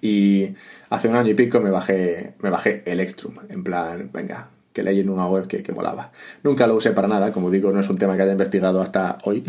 Y 0.00 0.54
hace 0.90 1.08
un 1.08 1.16
año 1.16 1.30
y 1.30 1.34
pico 1.34 1.60
me 1.60 1.70
bajé, 1.70 2.34
me 2.40 2.50
bajé 2.50 2.82
Electrum. 2.86 3.34
En 3.48 3.64
plan, 3.64 4.10
venga, 4.12 4.48
que 4.72 4.82
leí 4.82 5.00
en 5.00 5.10
una 5.10 5.26
web 5.26 5.48
que, 5.48 5.62
que, 5.62 5.72
molaba. 5.72 6.12
Nunca 6.44 6.66
lo 6.66 6.76
usé 6.76 6.92
para 6.92 7.08
nada, 7.08 7.32
como 7.32 7.50
digo, 7.50 7.72
no 7.72 7.80
es 7.80 7.88
un 7.88 7.98
tema 7.98 8.16
que 8.16 8.22
haya 8.22 8.32
investigado 8.32 8.80
hasta 8.80 9.18
hoy. 9.24 9.44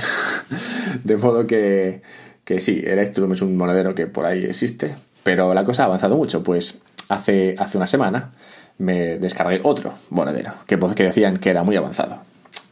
de 1.04 1.18
modo 1.18 1.46
que, 1.46 2.02
que 2.44 2.60
sí, 2.60 2.82
Electrum 2.84 3.34
es 3.34 3.42
un 3.42 3.56
monedero 3.56 3.94
que 3.94 4.08
por 4.08 4.26
ahí 4.26 4.46
existe, 4.46 4.96
pero 5.24 5.54
la 5.54 5.64
cosa 5.64 5.84
ha 5.84 5.86
avanzado 5.86 6.18
mucho, 6.18 6.42
pues 6.42 6.80
hace, 7.10 7.56
hace 7.58 7.78
una 7.78 7.88
semana 7.88 8.32
me 8.78 9.18
descargué 9.18 9.60
otro 9.64 9.94
monedero, 10.10 10.54
que, 10.68 10.78
que 10.96 11.04
decían 11.04 11.38
que 11.38 11.50
era 11.50 11.64
muy 11.64 11.76
avanzado. 11.76 12.22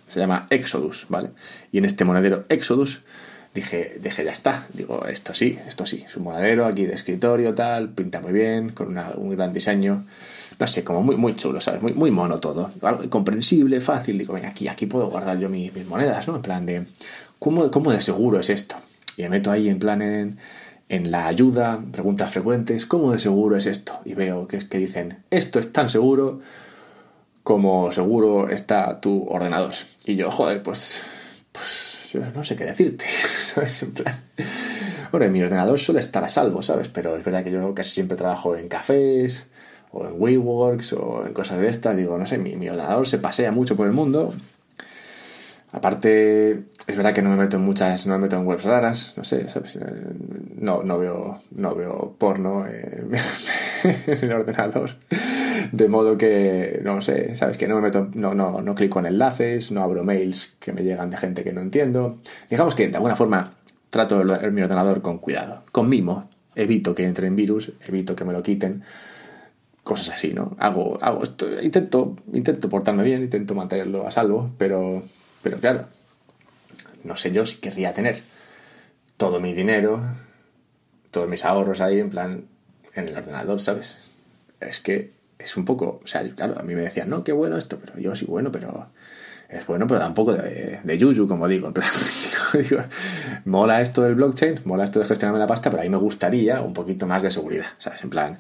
Se 0.08 0.20
llama 0.20 0.48
Exodus, 0.50 1.08
¿vale? 1.10 1.32
Y 1.72 1.80
en 1.80 1.86
este 1.86 2.06
monedero 2.06 2.46
Exodus 2.50 3.02
dije, 3.54 3.98
dije, 4.02 4.24
ya 4.24 4.32
está. 4.32 4.68
Digo, 4.74 5.06
esto 5.08 5.34
sí, 5.34 5.60
esto 5.68 5.86
sí. 5.86 6.06
Es 6.08 6.16
un 6.16 6.24
monedero 6.24 6.66
aquí 6.66 6.86
de 6.86 6.94
escritorio, 6.94 7.54
tal, 7.54 7.90
pinta 7.90 8.22
muy 8.22 8.34
bien, 8.34 8.70
con 8.70 8.98
un 9.18 9.30
gran 9.32 9.52
diseño 9.52 10.04
no 10.60 10.68
sé, 10.68 10.84
como 10.84 11.02
muy, 11.02 11.18
muy 11.18 11.36
chulo, 11.36 11.60
¿sabes? 11.60 11.82
Muy, 11.82 11.94
muy 11.94 12.12
mono 12.12 12.40
todo. 12.40 12.72
Algo 12.82 13.10
comprensible, 13.10 13.82
fácil. 13.82 14.18
Digo, 14.18 14.34
venga, 14.34 14.50
aquí, 14.50 14.68
aquí 14.68 14.86
puedo 14.86 15.10
guardar 15.10 15.38
yo 15.38 15.50
mis, 15.50 15.74
monedas, 15.86 16.28
¿no? 16.28 16.38
En 16.38 16.42
plan 16.42 16.66
de, 16.66 16.86
¿cómo, 17.40 17.70
¿cómo, 17.72 17.92
de 17.92 18.02
seguro 18.02 18.40
es 18.40 18.50
esto? 18.50 18.76
Y 19.18 19.24
me 19.24 19.30
meto 19.30 19.52
ahí 19.52 19.70
en 19.70 19.80
plan 19.80 20.02
en, 20.02 20.38
en 20.90 21.12
la 21.12 21.28
ayuda, 21.28 21.84
preguntas 21.92 22.32
frecuentes, 22.32 22.86
¿cómo 22.86 23.12
de 23.12 23.20
seguro 23.20 23.56
es 23.56 23.66
esto? 23.66 24.00
Y 24.06 24.14
veo 24.14 24.48
que, 24.48 24.60
que 24.60 24.78
dicen, 24.78 25.24
esto 25.30 25.60
es 25.60 25.72
tan 25.72 25.90
seguro 25.90 26.42
como 27.44 27.92
seguro 27.92 28.50
está 28.50 29.00
tu 29.02 29.28
ordenador. 29.28 29.74
Y 30.06 30.16
yo, 30.16 30.32
joder, 30.32 30.64
pues, 30.64 31.02
pues 31.52 32.10
yo 32.12 32.22
no 32.34 32.44
sé 32.44 32.56
qué 32.56 32.66
decirte, 32.66 33.06
¿sabes? 33.28 33.84
En. 33.84 33.94
Bueno, 35.12 35.30
mi 35.32 35.42
ordenador 35.42 35.80
suele 35.80 36.00
estar 36.00 36.24
a 36.24 36.30
salvo, 36.30 36.62
¿sabes? 36.62 36.90
Pero 36.90 37.16
es 37.16 37.24
verdad 37.24 37.44
que 37.44 37.52
yo 37.52 37.74
casi 37.74 37.92
siempre 37.92 38.18
trabajo 38.18 38.56
en 38.56 38.68
cafés, 38.68 39.48
o 39.96 40.06
en 40.06 40.22
WeWorks 40.22 40.94
o 40.94 41.26
en 41.26 41.34
cosas 41.34 41.62
de 41.62 41.70
estas. 41.70 41.96
Digo, 41.96 42.18
no 42.18 42.26
sé, 42.26 42.38
mi, 42.38 42.70
ordenador 42.70 43.08
se 43.08 43.18
pasea 43.18 43.52
mucho 43.52 43.76
por 43.76 43.88
el 43.88 43.94
mundo. 43.94 44.34
Aparte, 45.76 46.52
es 46.88 46.96
verdad 46.96 47.14
que 47.14 47.22
no 47.22 47.30
me 47.30 47.36
meto 47.36 47.58
en 47.58 47.64
muchas, 47.64 48.08
no 48.08 48.14
me 48.14 48.22
meto 48.22 48.38
en 48.38 48.48
webs 48.48 48.64
raras, 48.64 49.14
no 49.18 49.26
sé, 49.26 49.50
¿sabes? 49.50 49.78
No, 50.56 50.84
no 50.84 50.98
veo, 50.98 51.42
no 51.52 51.76
veo 51.76 52.16
porno 52.18 52.66
en, 52.66 53.12
el 54.06 54.32
ordenador. 54.32 54.92
De 55.74 55.90
modo 55.90 56.18
que, 56.18 56.80
no 56.82 57.02
sé, 57.02 57.36
¿sabes? 57.36 57.58
Que 57.58 57.68
no 57.68 57.76
me 57.76 57.82
meto, 57.82 58.08
no, 58.14 58.34
no, 58.34 58.62
no 58.62 58.74
clico 58.74 59.00
en 59.00 59.08
enlaces, 59.08 59.70
no 59.74 59.84
abro 59.84 60.06
mails 60.06 60.56
que 60.62 60.72
me 60.72 60.82
llegan 60.82 61.10
de 61.10 61.18
gente 61.18 61.44
que 61.44 61.52
no 61.52 61.60
entiendo. 61.60 62.20
Digamos 62.50 62.74
que 62.74 62.88
de 62.88 62.96
alguna 62.96 63.18
forma 63.18 63.52
trato 63.90 64.24
mi 64.24 64.62
ordenador 64.62 65.02
con 65.02 65.18
cuidado, 65.18 65.64
con 65.74 65.90
mimo. 65.90 66.30
Evito 66.56 66.96
que 66.96 67.04
entre 67.04 67.28
en 67.28 67.36
virus, 67.36 67.74
evito 67.86 68.16
que 68.16 68.24
me 68.24 68.32
lo 68.32 68.42
quiten 68.42 68.84
cosas 69.84 70.16
así, 70.16 70.34
¿no? 70.34 70.56
Hago, 70.58 70.98
hago 71.02 71.22
intento, 71.62 72.16
intento 72.32 72.70
portarme 72.70 73.04
bien, 73.04 73.24
intento 73.24 73.56
mantenerlo 73.56 74.08
a 74.08 74.12
salvo, 74.12 74.52
pero 74.58 75.04
pero 75.46 75.60
claro, 75.60 75.86
no 77.04 77.16
sé 77.16 77.32
yo 77.32 77.46
si 77.46 77.58
querría 77.58 77.94
tener 77.94 78.24
todo 79.16 79.40
mi 79.40 79.54
dinero, 79.54 80.02
todos 81.12 81.30
mis 81.30 81.46
ahorros 81.46 81.82
ahí 81.82 82.00
en 82.00 82.10
plan 82.10 82.46
en 82.96 83.10
el 83.10 83.16
ordenador, 83.16 83.62
¿sabes? 83.62 84.00
Es 84.60 84.80
que 84.80 85.12
es 85.38 85.56
un 85.56 85.64
poco, 85.64 86.02
o 86.04 86.08
sea, 86.08 86.28
claro, 86.34 86.60
a 86.60 86.64
mí 86.64 86.74
me 86.74 86.82
decían, 86.82 87.12
no, 87.12 87.24
qué 87.24 87.32
bueno 87.32 87.58
esto, 87.58 87.78
pero 87.80 88.00
yo 88.00 88.16
sí, 88.16 88.26
bueno, 88.26 88.52
pero 88.52 88.88
es 89.48 89.68
bueno, 89.68 89.86
pero 89.86 90.00
tampoco 90.00 90.34
de, 90.34 90.80
de 90.84 90.98
yuyu, 90.98 91.28
como 91.28 91.48
digo. 91.48 91.68
En 91.68 91.74
plan, 91.74 91.90
digo, 92.54 92.82
mola 93.46 93.82
esto 93.82 94.02
del 94.02 94.16
blockchain, 94.16 94.62
mola 94.66 94.84
esto 94.84 95.00
de 95.00 95.06
gestionarme 95.06 95.38
la 95.38 95.46
pasta, 95.46 95.70
pero 95.70 95.82
a 95.82 95.84
mí 95.84 95.92
me 95.92 95.98
gustaría 95.98 96.60
un 96.62 96.74
poquito 96.74 97.06
más 97.06 97.22
de 97.22 97.30
seguridad, 97.30 97.68
¿sabes? 97.78 98.04
En 98.04 98.10
plan, 98.10 98.40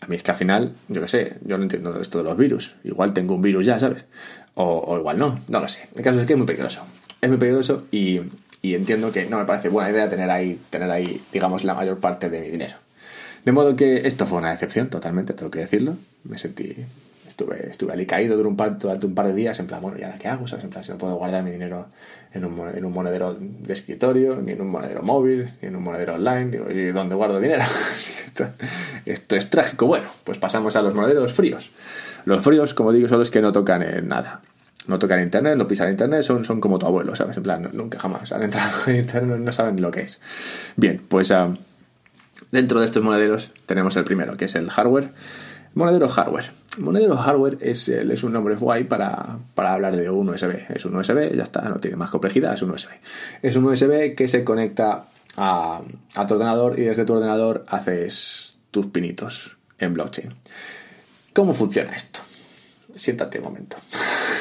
a 0.00 0.08
mí 0.08 0.16
es 0.16 0.24
que 0.24 0.32
al 0.32 0.36
final, 0.36 0.74
yo 0.88 1.00
qué 1.02 1.06
sé, 1.06 1.36
yo 1.44 1.56
no 1.56 1.62
entiendo 1.62 2.00
esto 2.00 2.18
de 2.18 2.24
los 2.24 2.36
virus. 2.36 2.74
Igual 2.82 3.12
tengo 3.12 3.36
un 3.36 3.42
virus 3.42 3.64
ya, 3.64 3.78
¿sabes? 3.78 4.06
O, 4.54 4.96
igual 4.98 5.18
no, 5.18 5.40
no 5.48 5.60
lo 5.60 5.68
sé. 5.68 5.88
El 5.94 6.02
caso 6.02 6.20
es 6.20 6.26
que 6.26 6.34
es 6.34 6.38
muy 6.38 6.46
peligroso. 6.46 6.82
Es 7.20 7.28
muy 7.28 7.38
peligroso 7.38 7.84
y, 7.90 8.20
entiendo 8.62 9.12
que 9.12 9.26
no 9.26 9.38
me 9.38 9.44
parece 9.44 9.68
buena 9.68 9.90
idea 9.90 10.08
tener 10.08 10.30
ahí, 10.30 10.60
tener 10.70 10.90
ahí, 10.90 11.20
digamos, 11.32 11.64
la 11.64 11.74
mayor 11.74 11.98
parte 12.00 12.28
de 12.28 12.40
mi 12.40 12.48
dinero. 12.48 12.76
De 13.44 13.52
modo 13.52 13.74
que 13.76 14.06
esto 14.06 14.26
fue 14.26 14.38
una 14.38 14.50
decepción, 14.50 14.88
totalmente, 14.88 15.32
tengo 15.32 15.50
que 15.50 15.60
decirlo. 15.60 15.96
Me 16.24 16.38
sentí, 16.38 16.76
estuve, 17.26 17.70
estuve 17.70 17.92
ahí 17.92 18.06
caído 18.06 18.36
durante 18.36 18.50
un, 18.50 18.56
par, 18.56 18.78
durante 18.78 19.06
un 19.06 19.14
par 19.14 19.26
de 19.26 19.34
días, 19.34 19.58
en 19.58 19.66
plan, 19.66 19.80
bueno, 19.80 19.98
¿y 19.98 20.04
ahora 20.04 20.16
qué 20.16 20.28
hago? 20.28 20.46
¿Sabes? 20.46 20.64
En 20.64 20.70
plan, 20.70 20.84
si 20.84 20.92
no 20.92 20.98
puedo 20.98 21.16
guardar 21.16 21.42
mi 21.42 21.50
dinero 21.50 21.88
en 22.32 22.44
un, 22.44 22.68
en 22.68 22.84
un 22.84 22.92
monedero 22.92 23.34
de 23.34 23.72
escritorio, 23.72 24.40
ni 24.40 24.52
en 24.52 24.60
un 24.60 24.68
monedero 24.68 25.02
móvil, 25.02 25.50
ni 25.60 25.68
en 25.68 25.76
un 25.76 25.82
monedero 25.82 26.14
online, 26.14 26.50
digo, 26.50 26.70
¿y 26.70 26.92
dónde 26.92 27.14
guardo 27.14 27.40
dinero? 27.40 27.64
esto, 28.26 28.48
esto 29.06 29.36
es 29.36 29.50
trágico. 29.50 29.86
Bueno, 29.86 30.08
pues 30.24 30.38
pasamos 30.38 30.76
a 30.76 30.82
los 30.82 30.94
monederos 30.94 31.32
fríos. 31.32 31.70
Los 32.24 32.42
fríos, 32.42 32.74
como 32.74 32.92
digo, 32.92 33.08
son 33.08 33.18
los 33.18 33.30
que 33.30 33.40
no 33.40 33.52
tocan 33.52 33.82
en 33.82 34.08
nada. 34.08 34.40
No 34.86 34.98
tocan 34.98 35.20
internet, 35.20 35.56
no 35.56 35.66
pisan 35.66 35.90
internet, 35.90 36.22
son, 36.22 36.60
como 36.60 36.78
tu 36.78 36.86
abuelo, 36.86 37.14
¿sabes? 37.14 37.36
En 37.36 37.42
plan, 37.42 37.70
nunca 37.72 37.98
jamás 37.98 38.32
han 38.32 38.42
entrado 38.42 38.72
en 38.88 38.96
internet, 38.96 39.38
no 39.38 39.52
saben 39.52 39.80
lo 39.80 39.90
que 39.90 40.00
es. 40.00 40.20
Bien, 40.76 41.00
pues 41.08 41.30
ah, 41.30 41.54
dentro 42.50 42.80
de 42.80 42.86
estos 42.86 43.02
monederos 43.02 43.52
tenemos 43.66 43.96
el 43.96 44.04
primero, 44.04 44.34
que 44.34 44.46
es 44.46 44.54
el 44.56 44.70
hardware. 44.70 45.10
Monedero 45.74 46.08
hardware. 46.08 46.50
Monedero 46.78 47.16
hardware 47.16 47.58
es, 47.60 47.88
es 47.88 48.22
un 48.24 48.32
nombre 48.32 48.56
guay 48.56 48.84
para, 48.84 49.38
para, 49.54 49.72
hablar 49.72 49.96
de 49.96 50.10
un 50.10 50.28
USB. 50.28 50.70
Es 50.74 50.84
un 50.84 50.94
USB, 50.96 51.34
ya 51.34 51.44
está, 51.44 51.66
no 51.68 51.76
tiene 51.76 51.96
más 51.96 52.10
complejidad, 52.10 52.52
es 52.52 52.62
un 52.62 52.72
USB. 52.72 52.90
Es 53.40 53.56
un 53.56 53.64
USB 53.64 54.14
que 54.14 54.28
se 54.28 54.44
conecta 54.44 55.04
a, 55.36 55.80
a 56.14 56.26
tu 56.26 56.34
ordenador 56.34 56.78
y 56.78 56.82
desde 56.82 57.04
tu 57.04 57.14
ordenador 57.14 57.64
haces 57.68 58.58
tus 58.70 58.86
pinitos 58.86 59.56
en 59.78 59.94
blockchain. 59.94 60.34
¿Cómo 61.32 61.54
funciona 61.54 61.92
esto? 61.92 62.20
Siéntate 62.94 63.38
un 63.38 63.44
momento. 63.44 63.76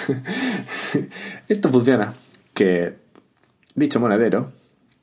esto 1.48 1.70
funciona 1.70 2.14
que 2.54 2.96
dicho 3.76 4.00
monedero, 4.00 4.52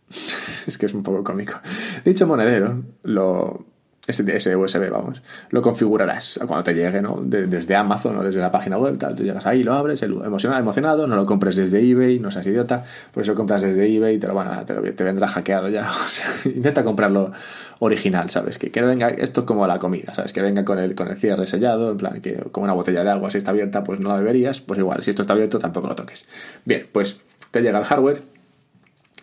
es 0.67 0.79
que 0.79 0.87
es 0.87 0.95
un 0.95 1.03
poco 1.03 1.25
cómico, 1.25 1.61
dicho 2.05 2.27
monedero 2.27 2.83
lo 3.03 3.65
ese, 4.09 4.57
USB, 4.57 4.91
vamos, 4.91 5.23
lo 5.51 5.61
configurarás 5.61 6.41
cuando 6.47 6.65
te 6.65 6.75
llegue, 6.75 7.03
¿no? 7.03 7.21
desde 7.23 7.77
Amazon 7.77 8.17
o 8.17 8.25
desde 8.25 8.41
la 8.41 8.51
página 8.51 8.79
web, 8.79 8.97
tal. 8.97 9.15
Tú 9.15 9.23
llegas 9.23 9.45
ahí, 9.47 9.63
lo 9.63 9.75
abres, 9.75 10.03
emocionado, 10.03 10.61
emocionado, 10.61 11.07
no 11.07 11.15
lo 11.15 11.27
compres 11.27 11.57
desde 11.57 11.81
eBay, 11.81 12.19
no 12.19 12.31
seas 12.31 12.47
idiota, 12.47 12.85
pues 13.13 13.27
lo 13.27 13.35
compras 13.35 13.63
desde 13.63 13.95
eBay 13.95 14.17
y 14.17 14.19
te 14.19 14.27
lo, 14.27 14.41
a, 14.41 14.65
te, 14.65 15.05
vendrá 15.05 15.27
hackeado 15.27 15.69
ya. 15.69 15.91
Intenta 16.47 16.85
comprarlo 16.85 17.33
original, 17.81 18.31
¿sabes? 18.31 18.59
Que, 18.59 18.71
que 18.71 18.81
venga, 18.81 19.11
esto 19.11 19.43
es 19.43 19.47
como 19.47 19.67
la 19.67 19.79
comida, 19.79 20.15
¿sabes? 20.15 20.33
Que 20.33 20.41
venga 20.41 20.65
con 20.65 20.79
el, 20.79 20.95
con 20.95 21.09
el 21.09 21.17
cierre 21.17 21.47
sellado, 21.47 21.91
en 21.91 21.97
plan, 21.99 22.21
que 22.21 22.37
como 22.51 22.65
una 22.65 22.73
botella 22.73 23.05
de 23.05 23.11
agua, 23.11 23.31
si 23.31 23.39
está 23.39 23.51
abierta, 23.51 23.85
pues 23.85 24.01
no 24.01 24.09
la 24.09 24.17
beberías, 24.17 24.61
pues 24.61 24.79
igual, 24.79 25.03
si 25.03 25.11
esto 25.11 25.23
está 25.23 25.35
abierto, 25.35 25.59
tampoco 25.59 25.87
lo 25.87 25.95
toques. 25.95 26.25
Bien, 26.65 26.89
pues 26.91 27.21
te 27.51 27.61
llega 27.61 27.79
el 27.79 27.85
hardware 27.85 28.38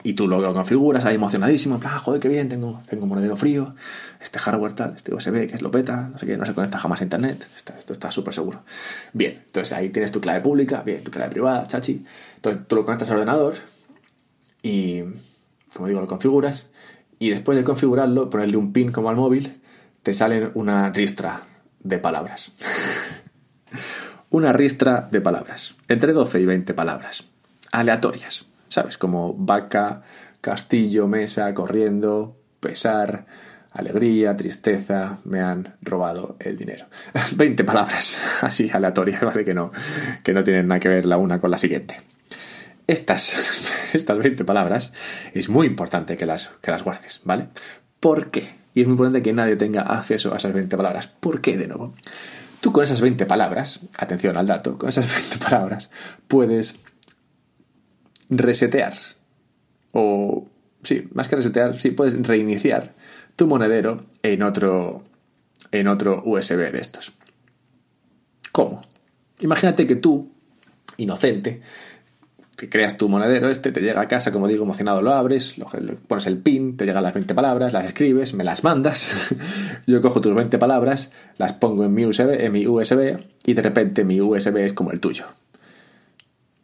y 0.05 0.13
tú 0.13 0.27
lo, 0.27 0.53
configuras 0.53 1.03
ahí 1.05 1.15
emocionadísimo, 1.15 1.79
ah, 1.83 1.97
joder, 1.97 2.21
qué 2.21 2.29
bien, 2.29 2.47
tengo, 2.47 2.79
tengo 2.87 3.03
un 3.05 3.09
monedero 3.09 3.35
frío, 3.35 3.73
este 4.21 4.37
hardware 4.37 4.73
tal, 4.73 4.93
este 4.95 5.11
USB 5.11 5.47
que 5.47 5.55
es 5.55 5.63
lo 5.63 5.71
peta, 5.71 6.09
no 6.11 6.19
sé 6.19 6.27
qué, 6.27 6.37
no 6.37 6.45
se 6.45 6.53
conecta 6.53 6.77
jamás 6.77 7.01
a 7.01 7.03
internet, 7.05 7.47
esto 7.55 7.91
está 7.91 8.11
súper 8.11 8.35
seguro. 8.35 8.61
Bien, 9.13 9.41
entonces 9.47 9.73
ahí 9.73 9.89
tienes 9.89 10.11
tu 10.11 10.21
clave 10.21 10.41
pública, 10.41 10.83
bien, 10.83 11.03
tu 11.03 11.09
clave 11.09 11.31
privada, 11.31 11.65
chachi. 11.65 12.05
Entonces 12.35 12.67
tú 12.67 12.75
lo 12.75 12.85
conectas 12.85 13.09
al 13.09 13.17
ordenador 13.17 13.55
y, 14.61 15.01
como 15.73 15.87
digo, 15.87 16.01
lo 16.01 16.07
configuras 16.07 16.67
y 17.17 17.31
después 17.31 17.57
de 17.57 17.63
configurarlo, 17.63 18.29
ponerle 18.29 18.57
un 18.57 18.73
pin 18.73 18.91
como 18.91 19.09
al 19.09 19.15
móvil, 19.15 19.59
te 20.03 20.13
salen 20.13 20.51
una 20.53 20.91
ristra 20.91 21.41
de 21.79 21.97
palabras. 21.97 22.51
una 24.29 24.53
ristra 24.53 25.09
de 25.11 25.19
palabras, 25.19 25.73
entre 25.87 26.13
12 26.13 26.41
y 26.41 26.45
20 26.45 26.75
palabras, 26.75 27.23
aleatorias 27.71 28.45
¿sabes? 28.67 28.97
Como 28.97 29.33
vaca, 29.33 30.03
castillo, 30.41 31.07
mesa, 31.07 31.53
corriendo, 31.53 32.37
pesar, 32.59 33.25
alegría, 33.71 34.35
tristeza, 34.37 35.19
me 35.25 35.41
han 35.41 35.75
robado 35.81 36.37
el 36.39 36.57
dinero. 36.57 36.85
20 37.35 37.63
palabras 37.63 38.23
así 38.41 38.69
aleatorias, 38.71 39.21
¿vale? 39.21 39.43
Que 39.43 39.53
no, 39.53 39.71
que 40.23 40.33
no 40.33 40.43
tienen 40.43 40.67
nada 40.67 40.79
que 40.79 40.89
ver 40.89 41.05
la 41.05 41.17
una 41.17 41.39
con 41.39 41.51
la 41.51 41.57
siguiente. 41.57 42.01
Estas, 42.87 43.73
estas 43.93 44.17
20 44.17 44.45
palabras 44.45 44.93
es 45.33 45.49
muy 45.49 45.67
importante 45.67 46.17
que 46.17 46.25
las, 46.25 46.51
que 46.61 46.71
las 46.71 46.83
guardes, 46.83 47.21
¿vale? 47.23 47.49
¿Por 47.99 48.31
qué? 48.31 48.55
Y 48.73 48.81
es 48.81 48.87
muy 48.87 48.93
importante 48.93 49.21
que 49.21 49.33
nadie 49.33 49.55
tenga 49.55 49.81
acceso 49.81 50.33
a 50.33 50.37
esas 50.37 50.53
20 50.53 50.75
palabras. 50.77 51.07
¿Por 51.07 51.41
qué, 51.41 51.57
de 51.57 51.67
nuevo? 51.67 51.93
Tú 52.61 52.71
con 52.71 52.83
esas 52.83 53.01
20 53.01 53.25
palabras, 53.25 53.81
atención 53.97 54.37
al 54.37 54.47
dato, 54.47 54.77
con 54.77 54.89
esas 54.89 55.11
20 55.11 55.37
palabras 55.37 55.89
puedes 56.27 56.79
resetear. 58.29 58.93
O, 59.91 60.47
sí, 60.83 61.07
más 61.13 61.27
que 61.27 61.35
resetear, 61.35 61.77
sí, 61.77 61.91
puedes 61.91 62.15
reiniciar 62.27 62.93
tu 63.35 63.47
monedero 63.47 64.05
en 64.23 64.43
otro, 64.43 65.03
en 65.71 65.87
otro 65.87 66.21
USB 66.25 66.71
de 66.71 66.79
estos. 66.79 67.13
¿Cómo? 68.51 68.81
Imagínate 69.39 69.85
que 69.85 69.95
tú, 69.95 70.31
inocente, 70.97 71.61
que 72.55 72.69
creas 72.69 72.97
tu 72.97 73.09
monedero 73.09 73.49
este, 73.49 73.71
te 73.71 73.81
llega 73.81 74.01
a 74.01 74.05
casa, 74.05 74.31
como 74.31 74.47
digo, 74.47 74.63
emocionado, 74.63 75.01
lo 75.01 75.11
abres, 75.11 75.57
lo, 75.57 75.65
pones 76.07 76.25
el 76.27 76.37
pin, 76.37 76.77
te 76.77 76.85
llegan 76.85 77.03
las 77.03 77.13
20 77.13 77.33
palabras, 77.35 77.73
las 77.73 77.85
escribes, 77.85 78.33
me 78.33 78.43
las 78.43 78.63
mandas, 78.63 79.35
yo 79.87 80.01
cojo 80.01 80.21
tus 80.21 80.33
20 80.33 80.57
palabras, 80.57 81.11
las 81.37 81.53
pongo 81.53 81.83
en 81.83 81.93
mi 81.93 82.05
USB, 82.05 82.45
en 82.45 82.51
mi 82.51 82.65
USB 82.65 83.19
y 83.45 83.53
de 83.53 83.61
repente 83.61 84.05
mi 84.05 84.21
USB 84.21 84.57
es 84.57 84.73
como 84.73 84.91
el 84.91 84.99
tuyo. 84.99 85.25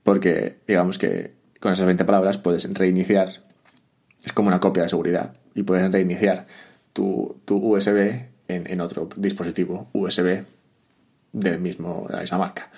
Porque 0.04 0.58
digamos 0.68 0.98
que 0.98 1.34
con 1.62 1.72
esas 1.72 1.86
20 1.86 2.04
palabras 2.04 2.38
puedes 2.38 2.68
reiniciar, 2.74 3.30
es 4.24 4.34
como 4.34 4.50
una 4.50 4.60
copia 4.60 4.84
de 4.84 4.90
seguridad, 4.90 5.34
y 5.56 5.64
puedes 5.64 5.90
reiniciar 5.90 6.48
tu, 6.92 7.38
USB 7.48 8.26
en, 8.48 8.82
otro 8.82 9.08
dispositivo 9.16 9.88
USB 9.94 10.44
del 11.32 11.60
mismo, 11.60 12.06
de 12.10 12.16
la 12.16 12.22
misma 12.22 12.40
marca. 12.40 12.70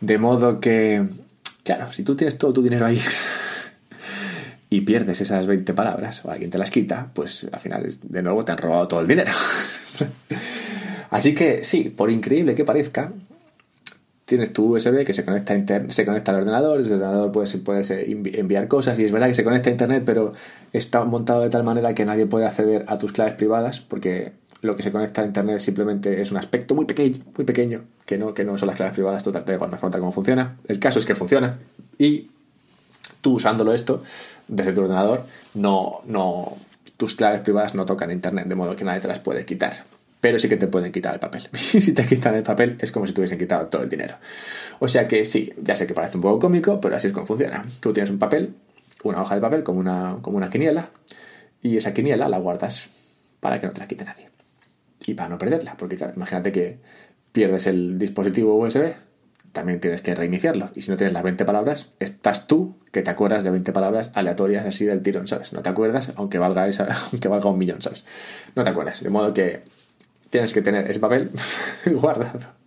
De 0.00 0.18
modo 0.18 0.60
que, 0.60 1.04
claro, 1.64 1.92
si 1.92 2.04
tú 2.04 2.14
tienes 2.14 2.38
todo 2.38 2.52
tu 2.52 2.62
dinero 2.62 2.86
ahí 2.86 3.00
y 4.70 4.82
pierdes 4.82 5.20
esas 5.22 5.46
20 5.46 5.72
palabras 5.72 6.24
o 6.24 6.30
alguien 6.30 6.50
te 6.50 6.58
las 6.58 6.70
quita, 6.70 7.10
pues 7.12 7.46
al 7.50 7.60
final 7.60 7.90
de 8.00 8.22
nuevo 8.22 8.44
te 8.44 8.52
han 8.52 8.58
robado 8.58 8.86
todo 8.86 9.00
el 9.00 9.08
dinero. 9.08 9.32
Así 11.10 11.34
que 11.34 11.64
sí, 11.64 11.84
por 11.84 12.10
increíble 12.10 12.54
que 12.54 12.64
parezca, 12.64 13.10
tienes 14.28 14.52
tu 14.52 14.76
USB 14.76 15.06
que 15.06 15.14
se 15.14 15.24
conecta, 15.24 15.54
a 15.54 15.90
se 15.90 16.04
conecta 16.04 16.32
al 16.32 16.40
ordenador, 16.40 16.80
el 16.80 16.92
ordenador 16.92 17.32
puedes, 17.32 17.56
puedes 17.56 17.90
enviar 17.90 18.68
cosas 18.68 18.98
y 18.98 19.04
es 19.04 19.10
verdad 19.10 19.28
que 19.28 19.34
se 19.34 19.42
conecta 19.42 19.70
a 19.70 19.72
Internet, 19.72 20.02
pero 20.04 20.34
está 20.74 21.02
montado 21.04 21.40
de 21.40 21.48
tal 21.48 21.64
manera 21.64 21.94
que 21.94 22.04
nadie 22.04 22.26
puede 22.26 22.44
acceder 22.44 22.84
a 22.88 22.98
tus 22.98 23.12
claves 23.12 23.32
privadas 23.32 23.80
porque 23.80 24.32
lo 24.60 24.76
que 24.76 24.82
se 24.82 24.92
conecta 24.92 25.22
a 25.22 25.24
Internet 25.24 25.60
simplemente 25.60 26.20
es 26.20 26.30
un 26.30 26.36
aspecto 26.36 26.74
muy 26.74 26.84
pequeño, 26.84 27.24
muy 27.38 27.46
pequeño, 27.46 27.84
que 28.04 28.18
no, 28.18 28.34
que 28.34 28.44
no 28.44 28.58
son 28.58 28.66
las 28.66 28.76
claves 28.76 28.92
privadas, 28.92 29.24
te 29.24 29.30
da 29.32 29.54
igual, 29.54 29.70
no 29.70 29.78
falta 29.78 29.98
cómo 29.98 30.12
funciona. 30.12 30.58
El 30.68 30.78
caso 30.78 30.98
es 30.98 31.06
que 31.06 31.14
funciona 31.14 31.58
y 31.96 32.28
tú 33.22 33.32
usándolo 33.32 33.72
esto 33.72 34.02
desde 34.46 34.74
tu 34.74 34.82
ordenador, 34.82 35.24
no, 35.54 36.02
no, 36.04 36.54
tus 36.98 37.14
claves 37.14 37.40
privadas 37.40 37.74
no 37.74 37.86
tocan 37.86 38.10
Internet, 38.10 38.46
de 38.46 38.54
modo 38.56 38.76
que 38.76 38.84
nadie 38.84 39.00
te 39.00 39.08
las 39.08 39.20
puede 39.20 39.46
quitar. 39.46 39.84
Pero 40.20 40.38
sí 40.38 40.48
que 40.48 40.56
te 40.56 40.66
pueden 40.66 40.92
quitar 40.92 41.14
el 41.14 41.20
papel. 41.20 41.48
Y 41.52 41.56
si 41.80 41.92
te 41.92 42.04
quitan 42.06 42.34
el 42.34 42.42
papel 42.42 42.76
es 42.80 42.92
como 42.92 43.06
si 43.06 43.12
te 43.12 43.20
hubiesen 43.20 43.38
quitado 43.38 43.66
todo 43.66 43.82
el 43.82 43.88
dinero. 43.88 44.16
O 44.80 44.88
sea 44.88 45.06
que 45.06 45.24
sí, 45.24 45.52
ya 45.62 45.76
sé 45.76 45.86
que 45.86 45.94
parece 45.94 46.16
un 46.16 46.22
poco 46.22 46.38
cómico, 46.38 46.80
pero 46.80 46.96
así 46.96 47.08
es 47.08 47.12
como 47.12 47.26
funciona. 47.26 47.64
Tú 47.80 47.92
tienes 47.92 48.10
un 48.10 48.18
papel, 48.18 48.54
una 49.04 49.22
hoja 49.22 49.34
de 49.34 49.40
papel 49.40 49.62
como 49.62 49.80
una, 49.80 50.18
como 50.22 50.36
una 50.36 50.50
quiniela, 50.50 50.90
y 51.62 51.76
esa 51.76 51.92
quiniela 51.94 52.28
la 52.28 52.38
guardas 52.38 52.88
para 53.40 53.60
que 53.60 53.66
no 53.66 53.72
te 53.72 53.80
la 53.80 53.86
quite 53.86 54.04
nadie. 54.04 54.28
Y 55.06 55.14
para 55.14 55.28
no 55.28 55.38
perderla, 55.38 55.76
porque 55.76 55.96
claro, 55.96 56.12
imagínate 56.16 56.52
que 56.52 56.78
pierdes 57.32 57.66
el 57.66 57.98
dispositivo 57.98 58.56
USB, 58.56 58.94
también 59.52 59.80
tienes 59.80 60.02
que 60.02 60.14
reiniciarlo. 60.14 60.70
Y 60.74 60.82
si 60.82 60.90
no 60.90 60.96
tienes 60.96 61.14
las 61.14 61.22
20 61.22 61.44
palabras, 61.44 61.90
estás 61.98 62.46
tú 62.46 62.76
que 62.92 63.02
te 63.02 63.10
acuerdas 63.10 63.44
de 63.44 63.50
20 63.50 63.72
palabras 63.72 64.10
aleatorias 64.14 64.66
así 64.66 64.84
del 64.84 65.02
tirón, 65.02 65.28
¿sabes? 65.28 65.52
No 65.52 65.62
te 65.62 65.68
acuerdas, 65.68 66.12
aunque 66.16 66.38
valga, 66.38 66.68
esa, 66.68 66.86
aunque 67.12 67.28
valga 67.28 67.50
un 67.50 67.58
millón, 67.58 67.82
¿sabes? 67.82 68.04
No 68.54 68.64
te 68.64 68.70
acuerdas. 68.70 69.02
De 69.02 69.10
modo 69.10 69.32
que 69.32 69.62
tienes 70.30 70.52
que 70.52 70.62
tener 70.62 70.90
ese 70.90 71.00
papel 71.00 71.30
guardado 71.86 72.58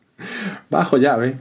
bajo 0.69 0.97
llave 0.97 1.37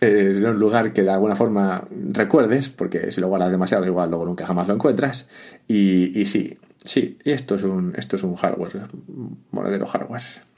en 0.00 0.46
un 0.46 0.58
lugar 0.58 0.92
que 0.92 1.02
de 1.02 1.10
alguna 1.10 1.34
forma 1.34 1.84
recuerdes, 2.12 2.68
porque 2.68 3.10
si 3.10 3.20
lo 3.20 3.28
guardas 3.28 3.50
demasiado 3.50 3.84
igual 3.84 4.10
luego 4.10 4.26
nunca 4.26 4.46
jamás 4.46 4.68
lo 4.68 4.74
encuentras. 4.74 5.26
Y, 5.66 6.24
sí, 6.26 6.56
sí, 6.84 7.18
y 7.24 7.32
esto 7.32 7.56
es 7.56 7.64
un, 7.64 7.94
esto 7.96 8.16
es 8.16 8.22
un 8.22 8.36
hardware, 8.36 8.82
monedero 9.50 9.86
hardware 9.86 10.48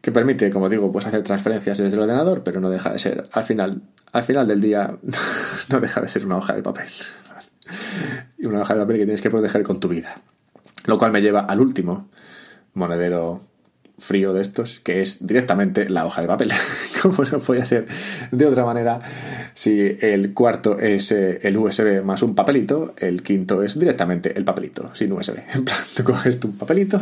que 0.00 0.12
permite, 0.12 0.50
como 0.50 0.68
digo, 0.68 0.92
pues 0.92 1.06
hacer 1.06 1.22
transferencias 1.22 1.78
desde 1.78 1.94
el 1.96 2.02
ordenador, 2.02 2.42
pero 2.42 2.60
no 2.60 2.68
deja 2.68 2.92
de 2.92 2.98
ser, 2.98 3.26
al 3.32 3.44
final, 3.44 3.80
al 4.12 4.22
final 4.22 4.46
del 4.46 4.60
día, 4.60 4.98
no 5.70 5.80
deja 5.80 6.02
de 6.02 6.08
ser 6.08 6.26
una 6.26 6.36
hoja 6.36 6.54
de 6.54 6.62
papel. 6.62 6.88
Y 8.36 8.44
una 8.44 8.60
hoja 8.60 8.74
de 8.74 8.80
papel 8.80 8.96
que 8.96 9.04
tienes 9.04 9.22
que 9.22 9.30
proteger 9.30 9.62
con 9.62 9.80
tu 9.80 9.88
vida. 9.88 10.14
Lo 10.84 10.98
cual 10.98 11.10
me 11.10 11.22
lleva 11.22 11.40
al 11.40 11.58
último 11.58 12.10
monedero 12.74 13.40
frío 13.96 14.32
de 14.32 14.42
estos, 14.42 14.80
que 14.80 15.00
es 15.00 15.24
directamente 15.24 15.88
la 15.88 16.04
hoja 16.04 16.20
de 16.20 16.26
papel. 16.26 16.52
Como 17.02 17.22
no 17.30 17.38
podía 17.38 17.64
ser 17.64 17.86
de 18.32 18.46
otra 18.46 18.64
manera, 18.64 19.00
si 19.54 19.96
el 20.00 20.34
cuarto 20.34 20.78
es 20.78 21.12
eh, 21.12 21.38
el 21.42 21.56
USB 21.56 22.02
más 22.02 22.22
un 22.22 22.34
papelito, 22.34 22.94
el 22.98 23.22
quinto 23.22 23.62
es 23.62 23.78
directamente 23.78 24.36
el 24.36 24.44
papelito, 24.44 24.94
sin 24.94 25.12
USB. 25.12 25.38
En 25.54 25.64
plan, 25.64 25.78
tú 25.96 26.04
coges 26.04 26.40
tu 26.40 26.52
papelito, 26.56 27.00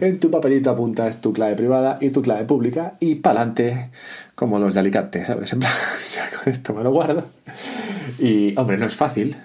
en 0.00 0.18
tu 0.18 0.30
papelito 0.30 0.70
apuntas 0.70 1.20
tu 1.20 1.32
clave 1.32 1.54
privada 1.54 1.98
y 2.00 2.10
tu 2.10 2.22
clave 2.22 2.44
pública 2.44 2.94
y 2.98 3.16
pa'lante, 3.16 3.90
como 4.34 4.58
los 4.58 4.74
de 4.74 4.80
Alicante, 4.80 5.24
¿sabes? 5.24 5.52
En 5.52 5.60
plan, 5.60 5.72
con 6.42 6.50
esto 6.50 6.72
me 6.72 6.82
lo 6.82 6.92
guardo. 6.92 7.26
Y, 8.18 8.58
hombre, 8.58 8.78
no 8.78 8.86
es 8.86 8.96
fácil, 8.96 9.36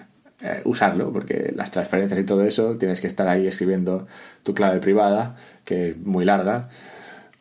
eh, 0.41 0.62
usarlo, 0.65 1.12
porque 1.12 1.52
las 1.56 1.71
transferencias 1.71 2.19
y 2.19 2.23
todo 2.23 2.43
eso 2.43 2.78
tienes 2.78 3.02
que 3.02 3.08
estar 3.08 3.28
ahí 3.28 3.47
escribiendo 3.47 4.08
tu 4.43 4.54
clave 4.54 4.80
privada, 4.80 5.36
que 5.65 5.89
es 5.89 5.97
muy 5.97 6.26
larga. 6.26 6.69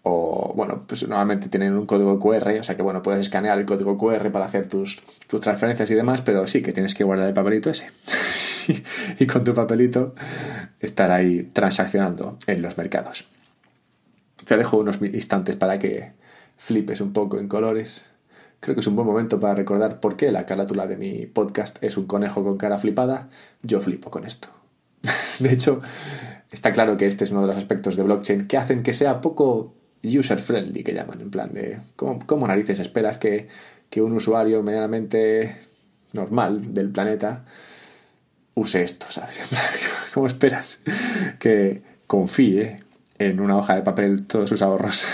O, 0.02 0.54
bueno, 0.56 0.84
pues 0.86 1.02
normalmente 1.06 1.48
tienen 1.48 1.74
un 1.74 1.84
código 1.84 2.18
QR, 2.18 2.58
o 2.60 2.62
sea 2.62 2.76
que, 2.76 2.82
bueno, 2.82 3.02
puedes 3.02 3.20
escanear 3.20 3.58
el 3.58 3.66
código 3.66 3.98
QR 3.98 4.30
para 4.30 4.46
hacer 4.46 4.68
tus, 4.68 5.02
tus 5.28 5.40
transferencias 5.40 5.90
y 5.90 5.94
demás, 5.94 6.22
pero 6.22 6.46
sí 6.46 6.62
que 6.62 6.72
tienes 6.72 6.94
que 6.94 7.04
guardar 7.04 7.28
el 7.28 7.34
papelito 7.34 7.68
ese. 7.68 7.88
y 9.18 9.26
con 9.26 9.44
tu 9.44 9.52
papelito 9.52 10.14
estar 10.80 11.10
ahí 11.10 11.50
transaccionando 11.52 12.38
en 12.46 12.62
los 12.62 12.78
mercados. 12.78 13.24
Te 14.44 14.56
dejo 14.56 14.78
unos 14.78 15.00
instantes 15.02 15.56
para 15.56 15.78
que 15.78 16.12
flipes 16.56 17.00
un 17.00 17.12
poco 17.12 17.38
en 17.38 17.48
colores 17.48 18.06
Creo 18.60 18.74
que 18.74 18.80
es 18.80 18.86
un 18.86 18.96
buen 18.96 19.06
momento 19.06 19.38
para 19.38 19.54
recordar 19.54 20.00
por 20.00 20.16
qué 20.16 20.32
la 20.32 20.46
carátula 20.46 20.86
de 20.86 20.96
mi 20.96 21.26
podcast 21.26 21.76
es 21.82 21.96
un 21.96 22.06
conejo 22.06 22.42
con 22.42 22.56
cara 22.56 22.78
flipada. 22.78 23.28
Yo 23.62 23.80
flipo 23.80 24.10
con 24.10 24.24
esto. 24.24 24.48
de 25.38 25.52
hecho, 25.52 25.82
está 26.50 26.72
claro 26.72 26.96
que 26.96 27.06
este 27.06 27.24
es 27.24 27.30
uno 27.30 27.42
de 27.42 27.48
los 27.48 27.56
aspectos 27.56 27.96
de 27.96 28.02
blockchain 28.02 28.46
que 28.46 28.56
hacen 28.56 28.82
que 28.82 28.94
sea 28.94 29.20
poco 29.20 29.74
user-friendly, 30.02 30.82
que 30.82 30.94
llaman, 30.94 31.20
en 31.20 31.30
plan 31.30 31.52
de 31.52 31.78
¿cómo, 31.96 32.46
narices 32.46 32.80
esperas 32.80 33.18
que, 33.18 33.48
que 33.90 34.02
un 34.02 34.12
usuario 34.12 34.62
medianamente 34.62 35.56
normal 36.12 36.74
del 36.74 36.90
planeta 36.90 37.44
use 38.54 38.82
esto, 38.82 39.06
¿sabes? 39.10 39.42
¿Cómo 40.14 40.26
esperas 40.26 40.82
que 41.38 41.82
confíe 42.06 42.82
en 43.18 43.40
una 43.40 43.56
hoja 43.56 43.76
de 43.76 43.82
papel 43.82 44.26
todos 44.26 44.48
sus 44.48 44.62
ahorros? 44.62 45.06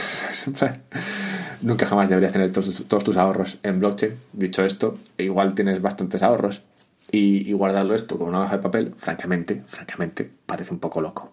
Nunca 1.62 1.86
jamás 1.86 2.08
deberías 2.08 2.32
tener 2.32 2.50
todos, 2.50 3.04
tus 3.04 3.16
ahorros 3.16 3.58
en 3.62 3.78
blockchain. 3.78 4.14
Dicho 4.32 4.64
esto, 4.64 4.98
igual 5.16 5.54
tienes 5.54 5.80
bastantes 5.80 6.22
ahorros 6.22 6.62
y, 7.10 7.52
guardarlo 7.52 7.94
esto 7.94 8.18
con 8.18 8.28
una 8.28 8.42
hoja 8.42 8.56
de 8.56 8.62
papel, 8.62 8.94
francamente, 8.96 9.62
francamente, 9.66 10.28
parece 10.46 10.72
un 10.72 10.80
poco 10.80 11.00
loco. 11.00 11.30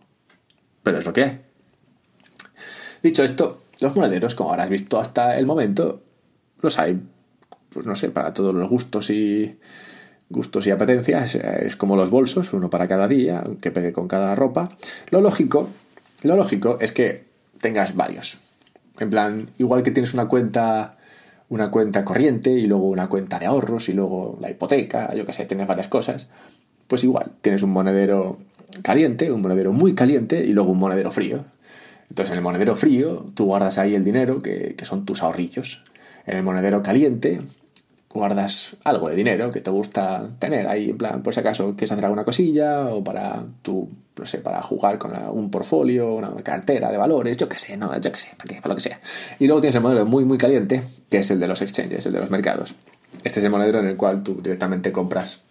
Pero 0.83 0.99
es 0.99 1.05
lo 1.05 1.13
que 1.13 1.23
hay. 1.23 1.41
Dicho 3.01 3.23
esto, 3.23 3.63
los 3.81 3.95
monederos, 3.95 4.35
como 4.35 4.51
habrás 4.51 4.69
visto 4.69 4.99
hasta 4.99 5.37
el 5.37 5.45
momento, 5.45 6.01
los 6.61 6.77
hay, 6.77 7.01
pues 7.69 7.87
no 7.87 7.95
sé, 7.95 8.09
para 8.09 8.33
todos 8.33 8.53
los 8.53 8.69
gustos 8.69 9.09
y 9.09 9.57
gustos 10.29 10.67
y 10.67 10.71
apetencias. 10.71 11.35
Es 11.35 11.75
como 11.75 11.95
los 11.95 12.09
bolsos, 12.11 12.53
uno 12.53 12.69
para 12.69 12.87
cada 12.87 13.07
día, 13.07 13.43
que 13.61 13.71
pegue 13.71 13.93
con 13.93 14.07
cada 14.07 14.35
ropa. 14.35 14.69
Lo 15.09 15.21
lógico, 15.21 15.69
lo 16.21 16.35
lógico 16.35 16.77
es 16.79 16.91
que 16.91 17.25
tengas 17.61 17.95
varios. 17.95 18.39
En 18.99 19.09
plan, 19.09 19.49
igual 19.57 19.83
que 19.83 19.91
tienes 19.91 20.13
una 20.13 20.27
cuenta 20.27 20.95
una 21.49 21.71
cuenta 21.71 22.05
corriente 22.05 22.51
y 22.51 22.65
luego 22.65 22.89
una 22.89 23.09
cuenta 23.09 23.39
de 23.39 23.47
ahorros 23.47 23.89
y 23.89 23.93
luego 23.93 24.38
la 24.39 24.51
hipoteca, 24.51 25.13
yo 25.15 25.25
que 25.25 25.33
sé, 25.33 25.45
tienes 25.45 25.67
varias 25.67 25.88
cosas, 25.88 26.27
pues 26.88 27.03
igual, 27.03 27.31
tienes 27.41 27.63
un 27.63 27.71
monedero 27.71 28.38
caliente, 28.83 29.31
un 29.31 29.41
monedero 29.41 29.71
muy 29.71 29.95
caliente 29.95 30.45
y 30.45 30.53
luego 30.53 30.71
un 30.71 30.79
monedero 30.79 31.12
frío. 31.12 31.45
Entonces 32.07 32.31
en 32.31 32.38
el 32.38 32.43
monedero 32.43 32.75
frío 32.75 33.31
tú 33.33 33.45
guardas 33.45 33.77
ahí 33.79 33.95
el 33.95 34.03
dinero 34.03 34.41
que, 34.41 34.75
que 34.75 34.85
son 34.85 35.05
tus 35.05 35.23
ahorrillos. 35.23 35.83
En 36.25 36.38
el 36.38 36.43
monedero 36.43 36.83
caliente 36.83 37.41
guardas 38.09 38.75
algo 38.83 39.07
de 39.09 39.15
dinero 39.15 39.51
que 39.51 39.61
te 39.61 39.69
gusta 39.69 40.29
tener 40.39 40.67
ahí, 40.67 40.89
en 40.89 40.97
plan, 40.97 41.21
por 41.21 41.33
si 41.33 41.39
acaso 41.39 41.75
quieres 41.75 41.91
hacer 41.91 42.05
alguna 42.05 42.25
cosilla 42.25 42.87
o 42.87 43.03
para 43.03 43.45
tu, 43.61 43.87
no 44.17 44.25
sé, 44.25 44.39
para 44.39 44.61
jugar 44.63 44.97
con 44.97 45.11
un 45.31 45.51
portfolio, 45.51 46.15
una 46.15 46.33
cartera 46.37 46.91
de 46.91 46.97
valores, 46.97 47.37
yo 47.37 47.47
qué 47.47 47.57
sé, 47.57 47.77
no, 47.77 47.95
yo 47.99 48.11
qué 48.11 48.19
sé, 48.19 48.29
para, 48.35 48.47
qué, 48.47 48.61
para 48.61 48.69
lo 48.69 48.75
que 48.75 48.81
sea. 48.81 48.99
Y 49.37 49.45
luego 49.45 49.61
tienes 49.61 49.75
el 49.75 49.81
modelo 49.81 50.05
muy, 50.05 50.25
muy 50.25 50.39
caliente, 50.39 50.83
que 51.09 51.19
es 51.19 51.29
el 51.29 51.39
de 51.39 51.47
los 51.47 51.61
exchanges, 51.61 52.05
el 52.07 52.13
de 52.13 52.19
los 52.19 52.31
mercados. 52.31 52.73
Este 53.23 53.39
es 53.39 53.45
el 53.45 53.51
modelo 53.51 53.79
en 53.79 53.87
el 53.87 53.95
cual 53.95 54.23
tú 54.23 54.41
directamente 54.41 54.91
compras 54.91 55.41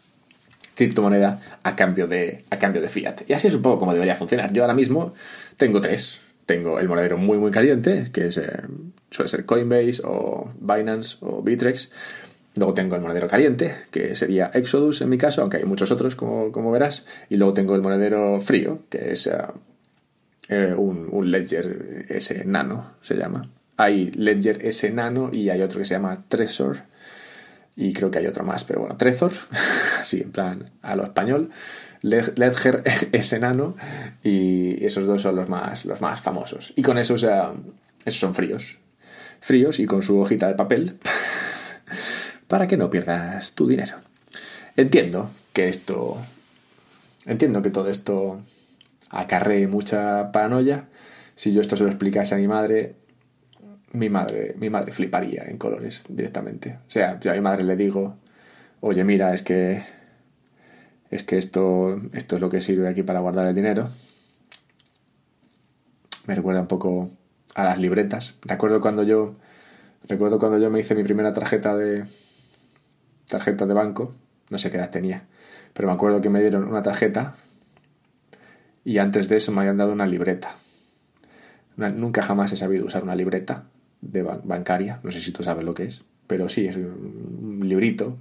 criptomoneda 0.74 1.40
a 1.62 1.76
cambio 1.76 2.06
de, 2.06 2.44
a 2.50 2.58
cambio 2.58 2.80
de 2.80 2.88
fiat. 2.88 3.22
Y 3.28 3.32
así 3.32 3.48
es 3.48 3.54
un 3.54 3.62
poco 3.62 3.80
como 3.80 3.92
debería 3.92 4.14
funcionar. 4.14 4.52
Yo 4.52 4.62
ahora 4.62 4.74
mismo 4.74 5.12
tengo 5.56 5.80
tres. 5.80 6.20
Tengo 6.46 6.78
el 6.78 6.88
monedero 6.88 7.18
muy, 7.18 7.36
muy 7.36 7.50
caliente, 7.50 8.08
que 8.10 8.28
es, 8.28 8.38
eh, 8.38 8.48
suele 9.10 9.28
ser 9.28 9.44
Coinbase 9.44 10.00
o 10.02 10.48
Binance 10.58 11.18
o 11.20 11.42
Bitrex 11.42 11.90
Luego 12.58 12.74
tengo 12.74 12.96
el 12.96 13.02
monedero 13.02 13.28
caliente, 13.28 13.72
que 13.92 14.16
sería 14.16 14.50
Exodus 14.52 15.00
en 15.00 15.08
mi 15.08 15.16
caso, 15.16 15.42
aunque 15.42 15.58
hay 15.58 15.64
muchos 15.64 15.92
otros, 15.92 16.16
como, 16.16 16.70
verás. 16.72 17.06
Y 17.30 17.36
luego 17.36 17.54
tengo 17.54 17.76
el 17.76 17.82
monedero 17.82 18.40
frío, 18.40 18.80
que 18.90 19.12
es 19.12 19.28
eh, 19.28 19.36
eh, 20.48 20.74
un, 20.76 21.30
Ledger 21.30 22.06
S 22.08 22.44
Nano, 22.44 22.94
se 23.00 23.14
llama. 23.14 23.48
Hay 23.76 24.10
Ledger 24.10 24.66
S 24.66 24.90
Nano 24.90 25.30
y 25.32 25.50
hay 25.50 25.62
otro 25.62 25.78
que 25.78 25.84
se 25.84 25.94
llama 25.94 26.24
Trezor. 26.26 26.78
Y 27.76 27.92
creo 27.92 28.10
que 28.10 28.18
hay 28.18 28.26
otro 28.26 28.42
más, 28.42 28.64
pero 28.64 28.80
bueno, 28.80 28.96
Trezor, 28.96 29.30
así 30.00 30.20
en 30.20 30.32
plan 30.32 30.70
a 30.82 30.96
lo 30.96 31.04
español. 31.04 31.50
Ledger 32.02 32.82
S 33.12 33.38
Nano 33.38 33.76
y 34.24 34.84
esos 34.84 35.06
dos 35.06 35.22
son 35.22 35.36
los 35.36 35.48
más, 35.48 35.84
los 35.84 36.00
más 36.00 36.20
famosos. 36.20 36.72
Y 36.74 36.82
con 36.82 36.98
esos, 36.98 37.22
esos 37.22 38.20
son 38.20 38.34
fríos. 38.34 38.80
Fríos 39.40 39.78
y 39.78 39.86
con 39.86 40.02
su 40.02 40.18
hojita 40.18 40.48
de 40.48 40.54
papel 40.54 40.98
para 42.48 42.66
que 42.66 42.76
no 42.76 42.90
pierdas 42.90 43.52
tu 43.52 43.68
dinero. 43.68 43.98
Entiendo 44.76 45.30
que 45.52 45.68
esto. 45.68 46.16
Entiendo 47.26 47.62
que 47.62 47.70
todo 47.70 47.90
esto 47.90 48.40
acarree 49.10 49.68
mucha 49.68 50.32
paranoia. 50.32 50.88
Si 51.34 51.52
yo 51.52 51.60
esto 51.60 51.76
se 51.76 51.84
lo 51.84 51.90
explicase 51.90 52.34
a 52.34 52.38
mi 52.38 52.48
madre, 52.48 52.94
mi 53.92 54.08
madre, 54.08 54.54
mi 54.58 54.70
madre 54.70 54.92
fliparía 54.92 55.44
en 55.44 55.58
colores 55.58 56.06
directamente. 56.08 56.78
O 56.86 56.90
sea, 56.90 57.20
yo 57.20 57.30
a 57.30 57.34
mi 57.34 57.40
madre 57.40 57.64
le 57.64 57.76
digo, 57.76 58.16
oye, 58.80 59.04
mira, 59.04 59.34
es 59.34 59.42
que. 59.42 59.82
Es 61.10 61.22
que 61.22 61.38
esto, 61.38 62.00
esto 62.12 62.36
es 62.36 62.40
lo 62.40 62.50
que 62.50 62.60
sirve 62.60 62.88
aquí 62.88 63.02
para 63.02 63.20
guardar 63.20 63.46
el 63.46 63.54
dinero. 63.54 63.88
Me 66.26 66.34
recuerda 66.34 66.60
un 66.60 66.66
poco 66.66 67.10
a 67.54 67.64
las 67.64 67.78
libretas. 67.78 68.34
Recuerdo 68.42 68.80
cuando 68.80 69.02
yo. 69.02 69.36
Recuerdo 70.06 70.38
cuando 70.38 70.58
yo 70.58 70.70
me 70.70 70.80
hice 70.80 70.94
mi 70.94 71.02
primera 71.02 71.32
tarjeta 71.32 71.76
de, 71.76 72.04
tarjeta 73.28 73.66
de 73.66 73.74
banco, 73.74 74.14
no 74.50 74.58
sé 74.58 74.70
qué 74.70 74.78
edad 74.78 74.90
tenía, 74.90 75.24
pero 75.74 75.88
me 75.88 75.94
acuerdo 75.94 76.20
que 76.20 76.30
me 76.30 76.40
dieron 76.40 76.64
una 76.64 76.82
tarjeta 76.82 77.36
y 78.84 78.98
antes 78.98 79.28
de 79.28 79.36
eso 79.36 79.52
me 79.52 79.60
habían 79.60 79.76
dado 79.76 79.92
una 79.92 80.06
libreta. 80.06 80.56
nunca 81.76 82.22
jamás 82.22 82.52
he 82.52 82.56
sabido 82.56 82.86
usar 82.86 83.02
una 83.02 83.14
libreta 83.14 83.64
de 84.00 84.22
bancaria, 84.22 85.00
no 85.02 85.10
sé 85.10 85.20
si 85.20 85.32
tú 85.32 85.42
sabes 85.42 85.64
lo 85.64 85.74
que 85.74 85.84
es, 85.84 86.04
pero 86.26 86.48
sí, 86.48 86.66
es 86.66 86.76
un 86.76 87.60
librito 87.62 88.16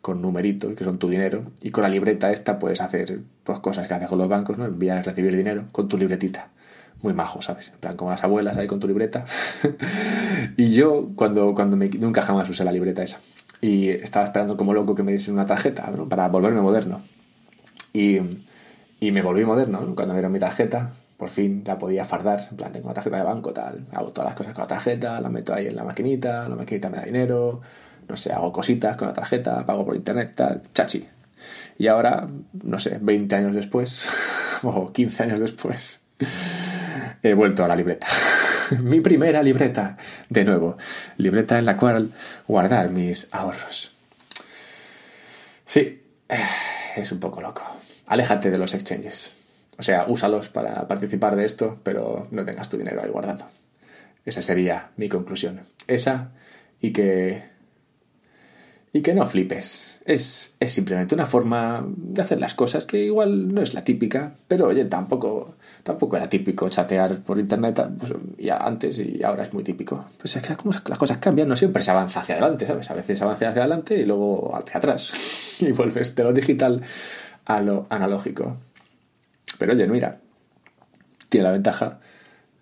con 0.00 0.20
numeritos 0.20 0.74
que 0.74 0.84
son 0.84 0.98
tu 0.98 1.08
dinero 1.08 1.52
y 1.62 1.70
con 1.70 1.82
la 1.82 1.88
libreta 1.88 2.32
esta 2.32 2.58
puedes 2.58 2.80
hacer 2.80 3.20
pues, 3.44 3.60
cosas 3.60 3.86
que 3.86 3.94
haces 3.94 4.08
con 4.08 4.18
los 4.18 4.28
bancos, 4.28 4.58
¿no? 4.58 4.66
enviar 4.66 5.04
recibir 5.04 5.34
dinero 5.36 5.66
con 5.72 5.88
tu 5.88 5.96
libretita. 5.96 6.50
muy 7.02 7.14
majo, 7.14 7.40
¿sabes? 7.40 7.68
En 7.68 7.78
plan, 7.78 7.96
como 7.96 8.10
las 8.10 8.22
abuelas 8.22 8.56
ahí 8.56 8.66
con 8.66 8.80
tu 8.80 8.86
libreta. 8.86 9.24
y 10.56 10.72
yo, 10.72 11.10
cuando, 11.16 11.54
cuando 11.54 11.76
me, 11.76 11.88
nunca 11.88 12.22
jamás 12.22 12.48
usé 12.48 12.64
la 12.64 12.72
libreta 12.72 13.02
esa. 13.02 13.18
Y 13.62 13.88
estaba 13.88 14.26
esperando 14.26 14.58
como 14.58 14.74
loco 14.74 14.94
que 14.94 15.02
me 15.02 15.12
diesen 15.12 15.34
una 15.34 15.46
tarjeta, 15.46 15.90
¿no? 15.96 16.08
Para 16.08 16.28
volverme 16.28 16.60
moderno. 16.60 17.00
Y, 17.94 18.18
y 19.00 19.12
me 19.12 19.22
volví 19.22 19.44
moderno, 19.44 19.80
¿no? 19.80 19.94
Cuando 19.94 20.12
me 20.12 20.18
dieron 20.18 20.32
mi 20.32 20.40
tarjeta, 20.40 20.92
por 21.16 21.28
fin 21.30 21.62
la 21.64 21.78
podía 21.78 22.04
fardar. 22.04 22.48
En 22.50 22.56
plan, 22.56 22.72
tengo 22.72 22.86
una 22.86 22.94
tarjeta 22.94 23.18
de 23.18 23.22
banco, 23.22 23.52
tal. 23.52 23.86
Hago 23.92 24.12
todas 24.12 24.30
las 24.30 24.36
cosas 24.36 24.52
con 24.52 24.62
la 24.62 24.66
tarjeta, 24.68 25.20
la 25.20 25.30
meto 25.30 25.54
ahí 25.54 25.68
en 25.68 25.76
la 25.76 25.84
maquinita, 25.84 26.48
la 26.48 26.56
maquinita 26.56 26.90
me 26.90 26.96
da 26.96 27.04
dinero, 27.04 27.60
no 28.08 28.16
sé, 28.16 28.32
hago 28.32 28.52
cositas 28.52 28.96
con 28.96 29.08
la 29.08 29.14
tarjeta, 29.14 29.64
pago 29.64 29.86
por 29.86 29.94
internet, 29.94 30.32
tal. 30.34 30.62
Chachi. 30.74 31.06
Y 31.78 31.86
ahora, 31.86 32.28
no 32.64 32.78
sé, 32.78 32.98
20 33.00 33.34
años 33.36 33.54
después, 33.54 34.08
o 34.62 34.92
15 34.92 35.22
años 35.22 35.40
después, 35.40 36.02
he 37.22 37.34
vuelto 37.34 37.64
a 37.64 37.68
la 37.68 37.76
libreta. 37.76 38.06
Mi 38.80 39.00
primera 39.00 39.42
libreta, 39.42 39.96
de 40.28 40.44
nuevo, 40.44 40.76
libreta 41.16 41.58
en 41.58 41.66
la 41.66 41.76
cual 41.76 42.12
guardar 42.46 42.90
mis 42.90 43.28
ahorros. 43.32 43.92
Sí, 45.66 46.02
es 46.96 47.12
un 47.12 47.20
poco 47.20 47.40
loco. 47.40 47.64
Aléjate 48.06 48.50
de 48.50 48.58
los 48.58 48.74
exchanges. 48.74 49.32
O 49.78 49.82
sea, 49.82 50.04
úsalos 50.06 50.48
para 50.48 50.86
participar 50.86 51.34
de 51.34 51.44
esto, 51.44 51.80
pero 51.82 52.28
no 52.30 52.44
tengas 52.44 52.68
tu 52.68 52.76
dinero 52.76 53.02
ahí 53.02 53.10
guardado. 53.10 53.48
Esa 54.24 54.42
sería 54.42 54.90
mi 54.96 55.08
conclusión. 55.08 55.62
Esa 55.86 56.32
y 56.80 56.92
que 56.92 57.51
y 58.92 59.00
que 59.00 59.14
no 59.14 59.24
flipes. 59.24 59.98
Es, 60.04 60.54
es, 60.60 60.72
simplemente 60.72 61.14
una 61.14 61.24
forma 61.24 61.84
de 61.86 62.20
hacer 62.20 62.40
las 62.40 62.54
cosas 62.54 62.84
que 62.84 62.98
igual 63.04 63.54
no 63.54 63.62
es 63.62 63.72
la 63.72 63.84
típica, 63.84 64.34
pero 64.48 64.66
oye, 64.66 64.84
tampoco, 64.84 65.54
tampoco 65.82 66.16
era 66.16 66.28
típico 66.28 66.68
chatear 66.68 67.20
por 67.20 67.38
internet 67.38 67.80
pues, 67.98 68.12
ya 68.38 68.58
antes 68.58 68.98
y 68.98 69.22
ahora 69.22 69.44
es 69.44 69.54
muy 69.54 69.62
típico. 69.62 70.04
Pues 70.18 70.36
es 70.36 70.42
que 70.42 70.56
como 70.56 70.72
las 70.72 70.98
cosas 70.98 71.18
cambian, 71.18 71.48
no 71.48 71.56
siempre 71.56 71.82
se 71.82 71.90
avanza 71.90 72.20
hacia 72.20 72.34
adelante, 72.34 72.66
¿sabes? 72.66 72.90
A 72.90 72.94
veces 72.94 73.22
avanza 73.22 73.48
hacia 73.48 73.62
adelante 73.62 73.96
y 73.96 74.04
luego 74.04 74.54
hacia 74.54 74.76
atrás 74.76 75.12
y 75.60 75.72
vuelves 75.72 76.14
de 76.14 76.24
lo 76.24 76.32
digital 76.32 76.82
a 77.46 77.60
lo 77.60 77.86
analógico. 77.88 78.58
Pero 79.58 79.72
oye, 79.72 79.86
mira, 79.88 80.18
tiene 81.28 81.44
la 81.44 81.52
ventaja 81.52 82.00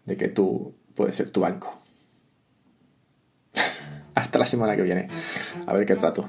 de 0.05 0.17
que 0.17 0.29
tú 0.29 0.75
puedes 0.95 1.17
ser 1.17 1.31
tu 1.31 1.41
banco. 1.41 1.80
Hasta 4.15 4.39
la 4.39 4.47
semana 4.47 4.77
que 4.77 4.83
viene. 4.83 5.09
A 5.67 5.75
ver 5.75 5.87
qué 5.87 5.95
trato. 5.97 6.29